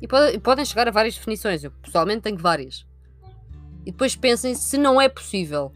E, 0.00 0.06
pode, 0.06 0.38
podem 0.38 0.64
chegar 0.64 0.86
a 0.86 0.92
várias 0.92 1.14
definições. 1.16 1.64
Eu 1.64 1.70
pessoalmente 1.70 2.22
tenho 2.22 2.38
várias. 2.38 2.86
E 3.84 3.90
depois 3.90 4.14
pensem 4.14 4.54
se 4.54 4.78
não 4.78 5.00
é 5.00 5.08
possível 5.08 5.72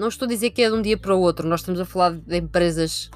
não 0.00 0.08
estou 0.08 0.24
a 0.24 0.28
dizer 0.28 0.50
que 0.50 0.62
é 0.62 0.70
de 0.70 0.74
um 0.74 0.80
dia 0.80 0.96
para 0.96 1.14
o 1.14 1.20
outro. 1.20 1.46
Nós 1.46 1.60
estamos 1.60 1.78
a 1.78 1.84
falar 1.84 2.12
de 2.12 2.38
empresas 2.38 3.10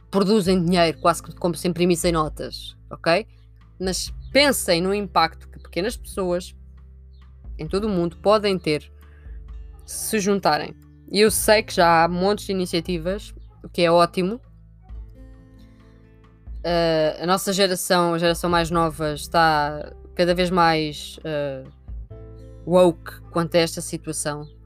que 0.00 0.06
produzem 0.10 0.62
dinheiro, 0.62 0.98
quase 0.98 1.22
como 1.22 1.54
se 1.54 1.68
imprimissem 1.68 2.10
notas, 2.10 2.76
ok? 2.90 3.24
Mas 3.78 4.12
pensem 4.32 4.82
no 4.82 4.92
impacto 4.92 5.48
que 5.48 5.60
pequenas 5.60 5.96
pessoas 5.96 6.52
em 7.56 7.68
todo 7.68 7.84
o 7.84 7.88
mundo 7.88 8.16
podem 8.16 8.58
ter 8.58 8.90
se 9.86 10.18
juntarem. 10.18 10.74
E 11.12 11.20
eu 11.20 11.30
sei 11.30 11.62
que 11.62 11.72
já 11.72 12.02
há 12.02 12.08
montes 12.08 12.46
de 12.46 12.52
iniciativas, 12.52 13.32
o 13.62 13.68
que 13.68 13.82
é 13.82 13.90
ótimo. 13.90 14.40
Uh, 16.58 17.22
a 17.22 17.26
nossa 17.26 17.52
geração, 17.52 18.14
a 18.14 18.18
geração 18.18 18.50
mais 18.50 18.68
nova, 18.68 19.14
está 19.14 19.92
cada 20.16 20.34
vez 20.34 20.50
mais 20.50 21.18
uh, 21.18 21.70
woke 22.66 23.20
quanto 23.30 23.54
a 23.54 23.60
esta 23.60 23.80
situação 23.80 24.59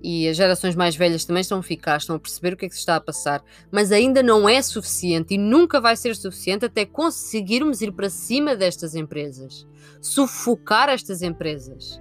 e 0.00 0.28
as 0.28 0.36
gerações 0.36 0.76
mais 0.76 0.94
velhas 0.94 1.24
também 1.24 1.40
estão 1.40 1.58
a 1.58 1.62
ficar, 1.62 1.96
estão 1.96 2.16
a 2.16 2.18
perceber 2.18 2.54
o 2.54 2.56
que 2.56 2.66
é 2.66 2.68
que 2.68 2.74
se 2.74 2.80
está 2.80 2.96
a 2.96 3.00
passar, 3.00 3.42
mas 3.70 3.90
ainda 3.90 4.22
não 4.22 4.48
é 4.48 4.62
suficiente 4.62 5.34
e 5.34 5.38
nunca 5.38 5.80
vai 5.80 5.96
ser 5.96 6.14
suficiente 6.14 6.64
até 6.64 6.86
conseguirmos 6.86 7.82
ir 7.82 7.92
para 7.92 8.08
cima 8.08 8.54
destas 8.54 8.94
empresas, 8.94 9.66
sufocar 10.00 10.88
estas 10.88 11.22
empresas. 11.22 12.00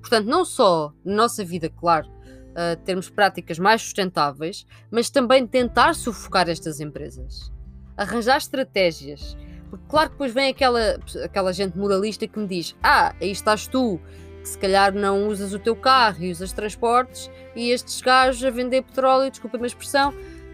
Portanto, 0.00 0.26
não 0.26 0.44
só 0.44 0.92
na 1.04 1.14
nossa 1.14 1.44
vida, 1.44 1.70
claro, 1.70 2.08
uh, 2.08 2.76
termos 2.84 3.08
práticas 3.08 3.58
mais 3.58 3.82
sustentáveis, 3.82 4.66
mas 4.90 5.10
também 5.10 5.46
tentar 5.46 5.94
sufocar 5.94 6.48
estas 6.48 6.80
empresas. 6.80 7.52
Arranjar 7.96 8.38
estratégias. 8.38 9.36
Porque, 9.70 9.86
claro, 9.88 10.10
que 10.10 10.14
depois 10.14 10.32
vem 10.32 10.50
aquela, 10.50 10.98
aquela 11.24 11.52
gente 11.52 11.76
moralista 11.76 12.28
que 12.28 12.38
me 12.38 12.46
diz: 12.46 12.76
Ah, 12.82 13.14
aí 13.20 13.30
estás 13.30 13.66
tu, 13.66 14.00
que 14.44 14.50
se 14.50 14.58
calhar 14.58 14.92
não 14.92 15.26
usas 15.26 15.54
o 15.54 15.58
teu 15.58 15.74
carro 15.74 16.22
e 16.22 16.30
usas 16.30 16.52
transportes, 16.52 17.30
e 17.56 17.70
estes 17.70 18.02
gajos 18.02 18.44
a 18.44 18.50
vender 18.50 18.82
petróleo, 18.82 19.30
desculpa 19.30 19.56
a 19.56 19.58
minha 19.58 19.68
expressão, 19.68 20.12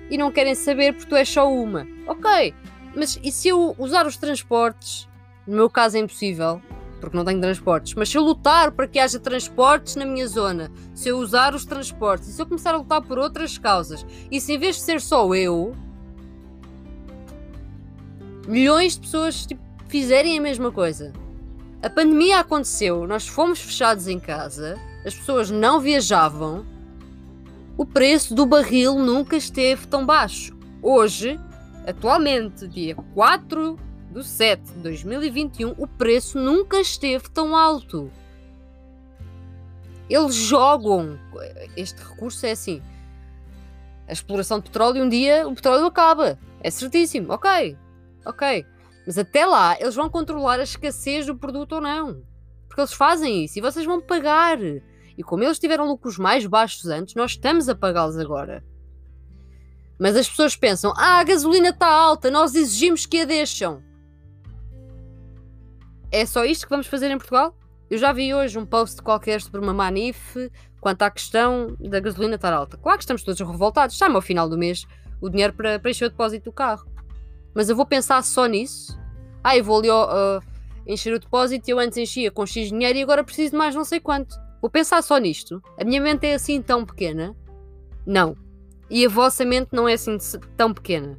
e 0.09 0.17
não 0.17 0.31
querem 0.31 0.55
saber 0.55 0.93
porque 0.93 1.09
tu 1.09 1.17
és 1.17 1.29
só 1.29 1.53
uma. 1.53 1.85
Ok, 2.07 2.55
mas 2.95 3.19
e 3.21 3.33
se 3.33 3.49
eu 3.49 3.75
usar 3.77 4.07
os 4.07 4.17
transportes? 4.17 5.09
No 5.45 5.57
meu 5.57 5.69
caso 5.69 5.97
é 5.97 6.01
impossível, 6.01 6.63
porque 7.01 7.17
não 7.17 7.25
tenho 7.25 7.41
transportes, 7.41 7.95
mas 7.95 8.09
se 8.09 8.17
eu 8.17 8.23
lutar 8.23 8.71
para 8.71 8.87
que 8.87 9.01
haja 9.01 9.19
transportes 9.19 9.97
na 9.97 10.07
minha 10.07 10.29
zona, 10.29 10.71
se 10.95 11.09
eu 11.09 11.19
usar 11.19 11.53
os 11.53 11.65
transportes, 11.65 12.29
e 12.29 12.33
se 12.33 12.41
eu 12.41 12.47
começar 12.47 12.75
a 12.75 12.79
lutar 12.79 13.03
por 13.03 13.19
outras 13.19 13.59
causas, 13.59 14.07
e 14.31 14.41
se 14.41 14.53
em 14.53 14.59
vez 14.59 14.77
de 14.77 14.83
ser 14.83 15.01
só 15.01 15.35
eu, 15.35 15.75
milhões 18.47 18.95
de 18.95 19.01
pessoas 19.01 19.45
tipo, 19.47 19.61
fizerem 19.89 20.39
a 20.39 20.41
mesma 20.41 20.71
coisa. 20.71 21.13
A 21.83 21.89
pandemia 21.89 22.41
aconteceu, 22.41 23.07
nós 23.07 23.27
fomos 23.27 23.59
fechados 23.59 24.07
em 24.07 24.21
casa, 24.21 24.79
as 25.05 25.15
pessoas 25.15 25.51
não 25.51 25.81
viajavam, 25.81 26.67
o 27.79 27.87
preço 27.87 28.35
do 28.35 28.45
barril 28.45 28.99
nunca 28.99 29.35
esteve 29.35 29.87
tão 29.87 30.05
baixo. 30.05 30.55
Hoje, 30.83 31.41
atualmente, 31.87 32.69
dia 32.69 32.95
4 33.15 33.79
do 34.11 34.23
7 34.23 34.63
de 34.73 34.79
2021, 34.81 35.75
o 35.79 35.87
preço 35.87 36.39
nunca 36.39 36.79
esteve 36.79 37.31
tão 37.31 37.57
alto. 37.57 38.11
Eles 40.11 40.35
jogam. 40.35 41.19
Este 41.75 42.03
recurso 42.03 42.45
é 42.45 42.51
assim. 42.51 42.83
A 44.07 44.13
exploração 44.13 44.59
de 44.59 44.65
petróleo, 44.65 45.03
um 45.03 45.09
dia 45.09 45.49
o 45.49 45.55
petróleo 45.55 45.87
acaba. 45.87 46.39
É 46.61 46.71
certíssimo. 46.71 47.33
Ok. 47.33 47.79
Ok. 48.27 48.67
Mas 49.11 49.19
até 49.19 49.45
lá, 49.45 49.76
eles 49.81 49.97
vão 49.97 50.09
controlar 50.09 50.61
a 50.61 50.62
escassez 50.62 51.26
do 51.26 51.37
produto 51.37 51.73
ou 51.73 51.81
não. 51.81 52.23
Porque 52.69 52.81
eles 52.81 52.93
fazem 52.93 53.45
isso 53.45 53.59
e 53.59 53.61
vocês 53.61 53.85
vão 53.85 54.00
pagar. 54.00 54.57
E 54.62 55.23
como 55.25 55.43
eles 55.43 55.59
tiveram 55.59 55.88
lucros 55.88 56.17
mais 56.17 56.47
baixos 56.47 56.87
antes, 56.87 57.17
nós 57.17 57.33
estamos 57.33 57.69
a 57.69 57.75
pagá-los 57.75 58.17
agora. 58.17 58.64
Mas 59.99 60.14
as 60.14 60.29
pessoas 60.29 60.55
pensam: 60.55 60.95
ah, 60.97 61.19
a 61.19 61.25
gasolina 61.25 61.71
está 61.71 61.88
alta, 61.88 62.31
nós 62.31 62.55
exigimos 62.55 63.05
que 63.05 63.23
a 63.23 63.25
deixam. 63.25 63.83
É 66.12 66.25
só 66.25 66.45
isto 66.45 66.67
que 66.67 66.71
vamos 66.71 66.87
fazer 66.87 67.11
em 67.11 67.19
Portugal? 67.19 67.59
Eu 67.90 67.99
já 67.99 68.12
vi 68.12 68.33
hoje 68.33 68.61
um 68.61 68.64
post 68.64 69.02
qualquer 69.02 69.40
sobre 69.40 69.61
uma 69.61 69.75
manif 69.75 70.37
quanto 70.81 71.02
à 71.02 71.11
questão 71.11 71.76
da 71.81 71.99
gasolina 71.99 72.37
estar 72.37 72.52
alta. 72.52 72.76
Claro 72.76 72.99
que 72.99 73.02
estamos 73.02 73.25
todos 73.25 73.40
revoltados. 73.40 73.97
Está-me 73.97 74.14
ao 74.14 74.23
final 74.23 74.49
do 74.49 74.57
mês 74.57 74.87
o 75.21 75.29
dinheiro 75.29 75.52
para, 75.52 75.81
para 75.81 75.90
encher 75.90 76.05
o 76.05 76.11
depósito 76.11 76.45
do 76.45 76.52
carro. 76.52 76.88
Mas 77.52 77.69
eu 77.69 77.75
vou 77.75 77.85
pensar 77.85 78.23
só 78.23 78.47
nisso. 78.47 79.00
Ah, 79.43 79.57
eu 79.57 79.65
vou 79.65 79.79
ali 79.79 79.91
uh, 79.91 80.43
encher 80.87 81.15
o 81.15 81.19
depósito 81.19 81.71
eu 81.71 81.79
antes 81.79 81.99
enchia 81.99 82.31
com 82.31 82.47
X 82.47 82.69
dinheiro 82.69 82.99
e 82.99 83.03
agora 83.03 83.25
preciso 83.25 83.53
de 83.53 83.57
mais 83.57 83.75
não 83.75 83.85
sei 83.85 84.01
quanto. 84.01 84.35
Vou 84.61 84.71
pensar 84.71 85.03
só 85.03 85.17
nisto. 85.19 85.63
A 85.79 85.85
minha 85.85 86.01
mente 86.01 86.27
é 86.27 86.35
assim 86.35 86.61
tão 86.61 86.85
pequena? 86.85 87.35
Não. 88.07 88.37
E 88.91 89.07
a 89.07 89.09
vossa 89.09 89.45
mente 89.45 89.69
não 89.73 89.89
é 89.89 89.95
assim 89.95 90.19
tão 90.57 90.75
pequena. 90.75 91.19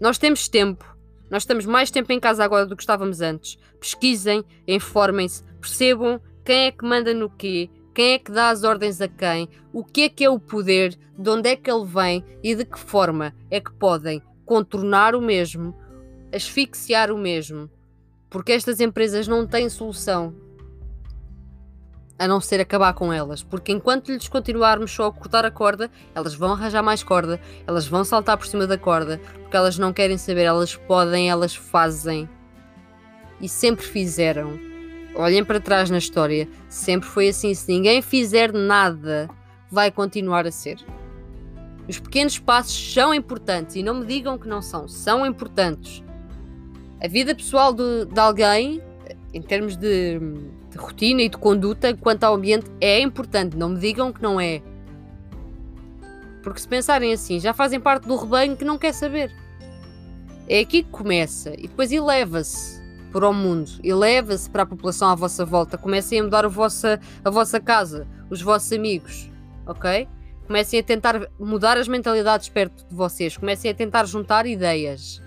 Nós 0.00 0.18
temos 0.18 0.46
tempo. 0.48 0.84
Nós 1.30 1.42
estamos 1.42 1.66
mais 1.66 1.90
tempo 1.90 2.12
em 2.12 2.20
casa 2.20 2.44
agora 2.44 2.66
do 2.66 2.76
que 2.76 2.82
estávamos 2.82 3.20
antes. 3.20 3.58
Pesquisem, 3.80 4.44
informem-se, 4.68 5.42
percebam 5.60 6.20
quem 6.44 6.66
é 6.66 6.70
que 6.70 6.84
manda 6.84 7.12
no 7.12 7.28
quê, 7.28 7.68
quem 7.92 8.12
é 8.12 8.18
que 8.18 8.30
dá 8.30 8.50
as 8.50 8.62
ordens 8.62 9.00
a 9.00 9.08
quem, 9.08 9.48
o 9.72 9.82
que 9.82 10.02
é 10.02 10.08
que 10.08 10.24
é 10.24 10.30
o 10.30 10.38
poder, 10.38 10.96
de 11.18 11.30
onde 11.30 11.48
é 11.48 11.56
que 11.56 11.68
ele 11.68 11.84
vem 11.84 12.24
e 12.42 12.54
de 12.54 12.64
que 12.64 12.78
forma 12.78 13.34
é 13.50 13.60
que 13.60 13.72
podem 13.72 14.22
contornar 14.44 15.16
o 15.16 15.20
mesmo, 15.20 15.74
asfixiar 16.32 17.10
o 17.10 17.18
mesmo. 17.18 17.70
Porque 18.28 18.52
estas 18.52 18.80
empresas 18.80 19.28
não 19.28 19.46
têm 19.46 19.68
solução 19.68 20.34
a 22.18 22.26
não 22.26 22.40
ser 22.40 22.60
acabar 22.60 22.94
com 22.94 23.12
elas, 23.12 23.42
porque 23.42 23.72
enquanto 23.72 24.10
lhes 24.10 24.26
continuarmos 24.26 24.90
só 24.90 25.06
a 25.06 25.12
cortar 25.12 25.44
a 25.44 25.50
corda, 25.50 25.90
elas 26.14 26.34
vão 26.34 26.52
arranjar 26.52 26.82
mais 26.82 27.02
corda, 27.02 27.40
elas 27.66 27.86
vão 27.86 28.04
saltar 28.04 28.38
por 28.38 28.46
cima 28.46 28.66
da 28.66 28.78
corda, 28.78 29.20
porque 29.42 29.56
elas 29.56 29.78
não 29.78 29.92
querem 29.92 30.16
saber, 30.16 30.44
elas 30.44 30.74
podem, 30.74 31.28
elas 31.28 31.54
fazem 31.54 32.28
e 33.40 33.48
sempre 33.48 33.84
fizeram. 33.84 34.58
Olhem 35.14 35.44
para 35.44 35.60
trás 35.60 35.90
na 35.90 35.98
história, 35.98 36.48
sempre 36.68 37.08
foi 37.08 37.28
assim. 37.28 37.54
Se 37.54 37.70
ninguém 37.70 38.02
fizer 38.02 38.52
nada, 38.52 39.28
vai 39.70 39.90
continuar 39.90 40.46
a 40.46 40.50
ser. 40.50 40.78
Os 41.88 41.98
pequenos 41.98 42.38
passos 42.38 42.92
são 42.92 43.14
importantes 43.14 43.76
e 43.76 43.82
não 43.82 43.94
me 43.94 44.06
digam 44.06 44.38
que 44.38 44.48
não 44.48 44.60
são, 44.60 44.88
são 44.88 45.24
importantes. 45.24 46.02
A 47.02 47.08
vida 47.08 47.34
pessoal 47.34 47.72
de, 47.72 48.06
de 48.06 48.18
alguém, 48.18 48.82
em 49.32 49.42
termos 49.42 49.76
de 49.76 50.18
de 50.76 50.82
rotina 50.82 51.22
e 51.22 51.28
de 51.28 51.38
conduta 51.38 51.94
quanto 51.94 52.24
ao 52.24 52.34
ambiente 52.34 52.70
é 52.80 53.00
importante. 53.00 53.56
Não 53.56 53.70
me 53.70 53.80
digam 53.80 54.12
que 54.12 54.22
não 54.22 54.40
é. 54.40 54.62
Porque 56.42 56.60
se 56.60 56.68
pensarem 56.68 57.12
assim, 57.12 57.40
já 57.40 57.52
fazem 57.52 57.80
parte 57.80 58.06
do 58.06 58.14
rebanho 58.14 58.56
que 58.56 58.64
não 58.64 58.78
quer 58.78 58.92
saber. 58.92 59.34
É 60.48 60.60
aqui 60.60 60.84
que 60.84 60.90
começa 60.90 61.54
e 61.58 61.62
depois 61.62 61.90
eleva-se 61.90 62.80
para 63.10 63.28
o 63.28 63.32
mundo, 63.32 63.70
eleva-se 63.82 64.48
para 64.48 64.62
a 64.62 64.66
população 64.66 65.08
à 65.08 65.14
vossa 65.14 65.44
volta. 65.44 65.76
Comecem 65.76 66.20
a 66.20 66.22
mudar 66.22 66.44
a 66.44 66.48
vossa, 66.48 67.00
a 67.24 67.30
vossa 67.30 67.58
casa, 67.58 68.06
os 68.30 68.40
vossos 68.40 68.72
amigos, 68.72 69.28
ok? 69.66 70.06
Comecem 70.46 70.78
a 70.78 70.82
tentar 70.82 71.28
mudar 71.38 71.76
as 71.76 71.88
mentalidades 71.88 72.48
perto 72.48 72.86
de 72.88 72.94
vocês, 72.94 73.36
comecem 73.36 73.68
a 73.68 73.74
tentar 73.74 74.04
juntar 74.04 74.46
ideias, 74.46 75.20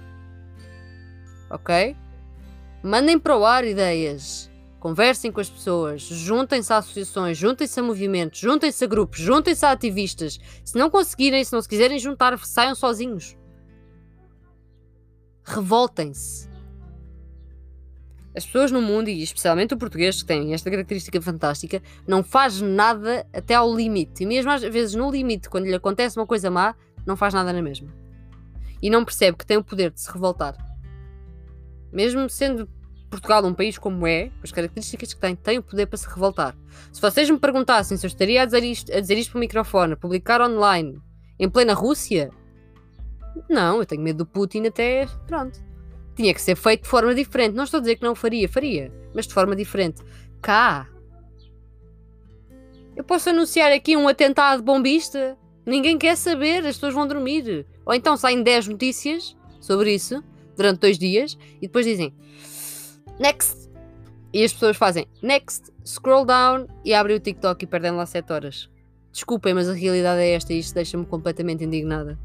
ok? 1.50 1.96
Mandem 2.84 3.20
para 3.20 3.38
o 3.38 3.46
ar 3.46 3.66
ideias. 3.66 4.50
Conversem 4.80 5.30
com 5.30 5.42
as 5.42 5.50
pessoas, 5.50 6.02
juntem-se 6.04 6.72
a 6.72 6.78
associações, 6.78 7.38
juntem-se 7.38 7.78
a 7.78 7.84
movimentos, 7.84 8.40
juntem-se 8.40 8.82
a 8.86 8.88
grupos, 8.88 9.20
juntem-se 9.20 9.66
a 9.66 9.72
ativistas. 9.72 10.40
Se 10.64 10.78
não 10.78 10.90
conseguirem, 10.90 11.44
se 11.44 11.52
não 11.52 11.62
se 11.62 11.68
quiserem 11.68 12.00
juntar, 12.00 12.38
saiam 12.40 12.74
sozinhos. 12.74 13.38
Revoltem-se. 15.44 16.48
As 18.34 18.46
pessoas 18.46 18.72
no 18.72 18.82
mundo, 18.82 19.10
e 19.10 19.22
especialmente 19.22 19.74
o 19.74 19.78
português, 19.78 20.22
que 20.22 20.28
tem 20.28 20.54
esta 20.54 20.72
característica 20.72 21.20
fantástica, 21.22 21.82
não 22.08 22.24
faz 22.24 22.62
nada 22.62 23.28
até 23.34 23.56
ao 23.56 23.76
limite. 23.76 24.24
E 24.24 24.26
mesmo 24.26 24.50
às 24.50 24.62
vezes 24.62 24.96
no 24.96 25.12
limite, 25.12 25.50
quando 25.50 25.66
lhe 25.66 25.76
acontece 25.76 26.18
uma 26.18 26.28
coisa 26.28 26.50
má, 26.50 26.74
não 27.06 27.18
faz 27.18 27.34
nada 27.34 27.52
na 27.52 27.62
mesma. 27.62 27.94
E 28.82 28.90
não 28.90 29.04
percebe 29.04 29.36
que 29.36 29.46
tem 29.46 29.58
o 29.58 29.64
poder 29.64 29.92
de 29.92 30.00
se 30.00 30.10
revoltar. 30.10 30.69
Mesmo 31.92 32.30
sendo 32.30 32.70
Portugal, 33.10 33.44
um 33.44 33.54
país 33.54 33.78
como 33.78 34.06
é, 34.06 34.32
as 34.44 34.52
características 34.52 35.14
que 35.14 35.20
tem, 35.20 35.36
tem 35.36 35.58
o 35.58 35.64
poder 35.64 35.88
para 35.88 35.98
se 35.98 36.08
revoltar. 36.08 36.56
Se 36.92 37.02
vocês 37.02 37.30
me 37.30 37.40
perguntassem 37.40 37.98
se 37.98 38.06
eu 38.06 38.08
estaria 38.08 38.44
a 38.44 38.46
dizer 38.46 38.64
isto, 38.64 38.94
a 38.94 39.00
dizer 39.00 39.18
isto 39.18 39.32
para 39.32 39.38
o 39.38 39.42
microfone, 39.42 39.94
a 39.94 39.98
publicar 39.98 40.42
online, 40.42 41.00
em 41.40 41.50
plena 41.50 41.74
Rússia, 41.74 42.30
não, 43.50 43.80
eu 43.80 43.86
tenho 43.86 44.02
medo 44.02 44.18
do 44.18 44.26
Putin 44.26 44.68
até. 44.68 45.08
Pronto. 45.28 45.60
Tinha 46.16 46.34
que 46.34 46.42
ser 46.42 46.56
feito 46.56 46.84
de 46.84 46.90
forma 46.90 47.16
diferente. 47.16 47.56
Não 47.56 47.64
estou 47.64 47.78
a 47.78 47.82
dizer 47.82 47.96
que 47.96 48.04
não 48.04 48.14
faria, 48.14 48.48
faria, 48.48 48.92
mas 49.14 49.26
de 49.26 49.34
forma 49.34 49.56
diferente. 49.56 50.04
Cá. 50.42 50.88
Eu 52.96 53.04
posso 53.04 53.30
anunciar 53.30 53.72
aqui 53.72 53.96
um 53.96 54.08
atentado 54.08 54.62
bombista. 54.62 55.38
Ninguém 55.66 55.98
quer 55.98 56.16
saber, 56.16 56.66
as 56.66 56.76
pessoas 56.76 56.94
vão 56.94 57.08
dormir. 57.08 57.66
Ou 57.86 57.94
então 57.94 58.18
saem 58.18 58.44
10 58.44 58.68
notícias 58.68 59.36
sobre 59.62 59.94
isso 59.94 60.24
durante 60.60 60.80
dois 60.80 61.00
dias 61.00 61.38
e 61.58 61.68
depois 61.68 61.86
dizem 61.86 62.14
next. 63.18 63.70
E 64.32 64.44
as 64.44 64.54
pessoas 64.54 64.78
fazem 64.78 65.08
next, 65.24 65.72
scroll 65.86 66.26
down 66.26 66.68
e 66.86 66.94
abrem 66.94 67.16
o 67.16 67.20
TikTok 67.20 67.64
e 67.64 67.68
perdem 67.68 67.92
lá 67.92 68.06
7 68.06 68.32
horas. 68.32 68.70
Desculpem, 69.12 69.56
mas 69.56 69.68
a 69.68 69.74
realidade 69.74 70.22
é 70.22 70.36
esta 70.36 70.54
e 70.54 70.60
isto 70.60 70.76
deixa-me 70.76 71.06
completamente 71.06 71.64
indignada. 71.64 72.20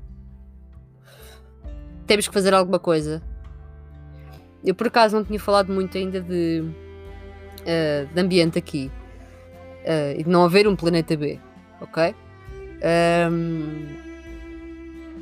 Temos 2.06 2.28
que 2.28 2.34
fazer 2.34 2.52
alguma 2.52 2.78
coisa. 2.78 3.22
Eu 4.62 4.74
por 4.74 4.88
acaso 4.88 5.16
não 5.16 5.24
tinha 5.24 5.40
falado 5.40 5.72
muito 5.72 5.96
ainda 5.96 6.20
de, 6.20 6.62
uh, 6.62 8.14
de 8.14 8.20
ambiente 8.20 8.58
aqui 8.58 8.90
uh, 9.84 10.18
e 10.18 10.24
de 10.24 10.28
não 10.28 10.44
haver 10.44 10.68
um 10.68 10.76
planeta 10.76 11.16
B, 11.16 11.40
ok? 11.80 12.14
Um, 13.30 14.03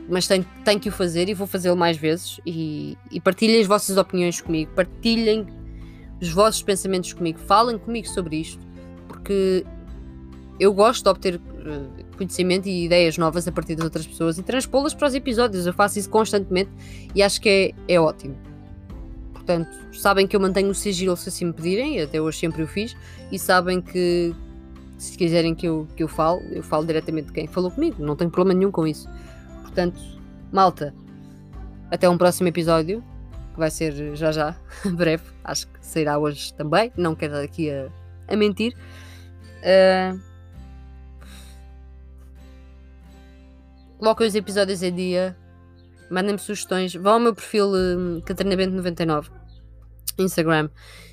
mas 0.08 0.26
tenho, 0.26 0.44
tenho 0.64 0.80
que 0.80 0.88
o 0.88 0.92
fazer 0.92 1.28
e 1.28 1.34
vou 1.34 1.46
fazê-lo 1.46 1.76
mais 1.76 1.96
vezes. 1.96 2.40
E, 2.46 2.96
e 3.10 3.20
partilhem 3.20 3.60
as 3.60 3.66
vossas 3.66 3.96
opiniões 3.96 4.40
comigo, 4.40 4.70
partilhem 4.74 5.46
os 6.20 6.30
vossos 6.30 6.62
pensamentos 6.62 7.12
comigo, 7.12 7.38
falem 7.38 7.78
comigo 7.78 8.06
sobre 8.08 8.36
isto, 8.36 8.64
porque 9.08 9.64
eu 10.60 10.72
gosto 10.72 11.02
de 11.02 11.10
obter 11.10 11.36
uh, 11.36 12.16
conhecimento 12.16 12.68
e 12.68 12.84
ideias 12.84 13.18
novas 13.18 13.48
a 13.48 13.52
partir 13.52 13.74
das 13.74 13.84
outras 13.84 14.06
pessoas 14.06 14.38
e 14.38 14.42
transpô-las 14.42 14.94
para 14.94 15.08
os 15.08 15.14
episódios. 15.14 15.66
Eu 15.66 15.72
faço 15.72 15.98
isso 15.98 16.08
constantemente 16.08 16.70
e 17.14 17.22
acho 17.22 17.40
que 17.40 17.74
é, 17.88 17.94
é 17.94 18.00
ótimo. 18.00 18.36
Portanto, 19.32 19.70
sabem 19.92 20.26
que 20.26 20.36
eu 20.36 20.40
mantenho 20.40 20.70
o 20.70 20.74
sigilo 20.74 21.16
se 21.16 21.28
assim 21.28 21.46
me 21.46 21.52
pedirem, 21.52 22.00
até 22.00 22.20
hoje 22.20 22.38
sempre 22.38 22.62
o 22.62 22.66
fiz, 22.66 22.96
e 23.32 23.38
sabem 23.38 23.80
que 23.80 24.32
se 24.96 25.18
quiserem 25.18 25.52
que 25.52 25.66
eu, 25.66 25.88
que 25.96 26.02
eu 26.04 26.06
falo, 26.06 26.40
eu 26.52 26.62
falo 26.62 26.86
diretamente 26.86 27.26
de 27.26 27.32
quem 27.32 27.48
falou 27.48 27.72
comigo, 27.72 28.00
não 28.00 28.14
tenho 28.14 28.30
problema 28.30 28.56
nenhum 28.56 28.70
com 28.70 28.86
isso. 28.86 29.08
Portanto, 29.72 29.98
malta, 30.52 30.94
até 31.90 32.06
um 32.06 32.18
próximo 32.18 32.46
episódio, 32.46 33.02
que 33.54 33.58
vai 33.58 33.70
ser 33.70 34.14
já 34.14 34.30
já, 34.30 34.54
breve, 34.84 35.24
acho 35.42 35.66
que 35.66 35.78
sairá 35.80 36.18
hoje 36.18 36.52
também, 36.52 36.92
não 36.94 37.14
quero 37.14 37.32
estar 37.32 37.44
aqui 37.44 37.70
a, 37.70 37.88
a 38.28 38.36
mentir. 38.36 38.76
Uh, 39.62 40.20
coloquem 43.96 44.26
os 44.26 44.34
episódios 44.34 44.82
em 44.82 44.94
dia, 44.94 45.34
mandem-me 46.10 46.38
sugestões, 46.38 46.94
vão 46.94 47.14
ao 47.14 47.20
meu 47.20 47.34
perfil 47.34 47.72
um, 47.74 48.20
Catarina 48.20 48.54
Bento 48.54 48.74
99 48.74 49.30
Instagram. 50.18 50.68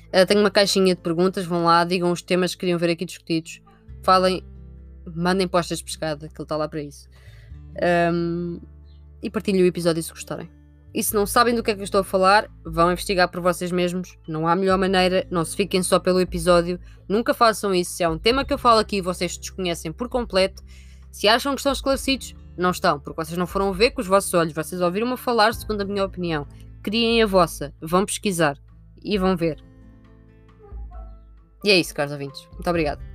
Uh, 0.08 0.26
tenho 0.26 0.40
uma 0.40 0.50
caixinha 0.50 0.94
de 0.94 1.00
perguntas, 1.00 1.46
vão 1.46 1.64
lá, 1.64 1.82
digam 1.82 2.12
os 2.12 2.20
temas 2.20 2.54
que 2.54 2.60
queriam 2.60 2.78
ver 2.78 2.90
aqui 2.90 3.06
discutidos, 3.06 3.62
falem, 4.02 4.44
mandem 5.06 5.48
postas 5.48 5.78
de 5.78 5.84
pescada, 5.84 6.28
que 6.28 6.34
ele 6.34 6.42
está 6.42 6.58
lá 6.58 6.68
para 6.68 6.82
isso. 6.82 7.08
Um, 8.12 8.60
e 9.22 9.30
partilhem 9.30 9.62
o 9.62 9.66
episódio 9.66 10.02
se 10.02 10.10
gostarem. 10.10 10.50
E 10.92 11.02
se 11.02 11.14
não 11.14 11.24
sabem 11.24 11.54
do 11.54 11.62
que 11.62 11.70
é 11.70 11.74
que 11.74 11.80
eu 11.80 11.84
estou 11.84 12.00
a 12.00 12.04
falar, 12.04 12.50
vão 12.64 12.90
investigar 12.90 13.30
por 13.30 13.40
vocês 13.40 13.70
mesmos. 13.70 14.18
Não 14.26 14.48
há 14.48 14.56
melhor 14.56 14.76
maneira, 14.76 15.26
não 15.30 15.44
se 15.44 15.56
fiquem 15.56 15.82
só 15.82 16.00
pelo 16.00 16.20
episódio. 16.20 16.80
Nunca 17.08 17.32
façam 17.32 17.72
isso. 17.72 17.92
Se 17.92 18.02
é 18.02 18.08
um 18.08 18.18
tema 18.18 18.44
que 18.44 18.52
eu 18.52 18.58
falo 18.58 18.80
aqui 18.80 18.96
e 18.96 19.00
vocês 19.00 19.38
desconhecem 19.38 19.92
por 19.92 20.08
completo, 20.08 20.62
se 21.12 21.28
acham 21.28 21.54
que 21.54 21.60
estão 21.60 21.72
esclarecidos, 21.72 22.34
não 22.56 22.70
estão, 22.70 22.98
porque 22.98 23.24
vocês 23.24 23.38
não 23.38 23.46
foram 23.46 23.72
ver 23.72 23.92
com 23.92 24.00
os 24.00 24.06
vossos 24.06 24.32
olhos, 24.34 24.52
vocês 24.52 24.80
ouviram-me 24.80 25.16
falar 25.16 25.54
segundo 25.54 25.82
a 25.82 25.84
minha 25.84 26.04
opinião. 26.04 26.46
Criem 26.82 27.22
a 27.22 27.26
vossa, 27.26 27.72
vão 27.80 28.04
pesquisar 28.04 28.58
e 29.02 29.16
vão 29.16 29.36
ver. 29.36 29.62
E 31.64 31.70
é 31.70 31.78
isso, 31.78 31.94
caros 31.94 32.12
ouvintes. 32.12 32.48
Muito 32.52 32.68
obrigado. 32.68 33.09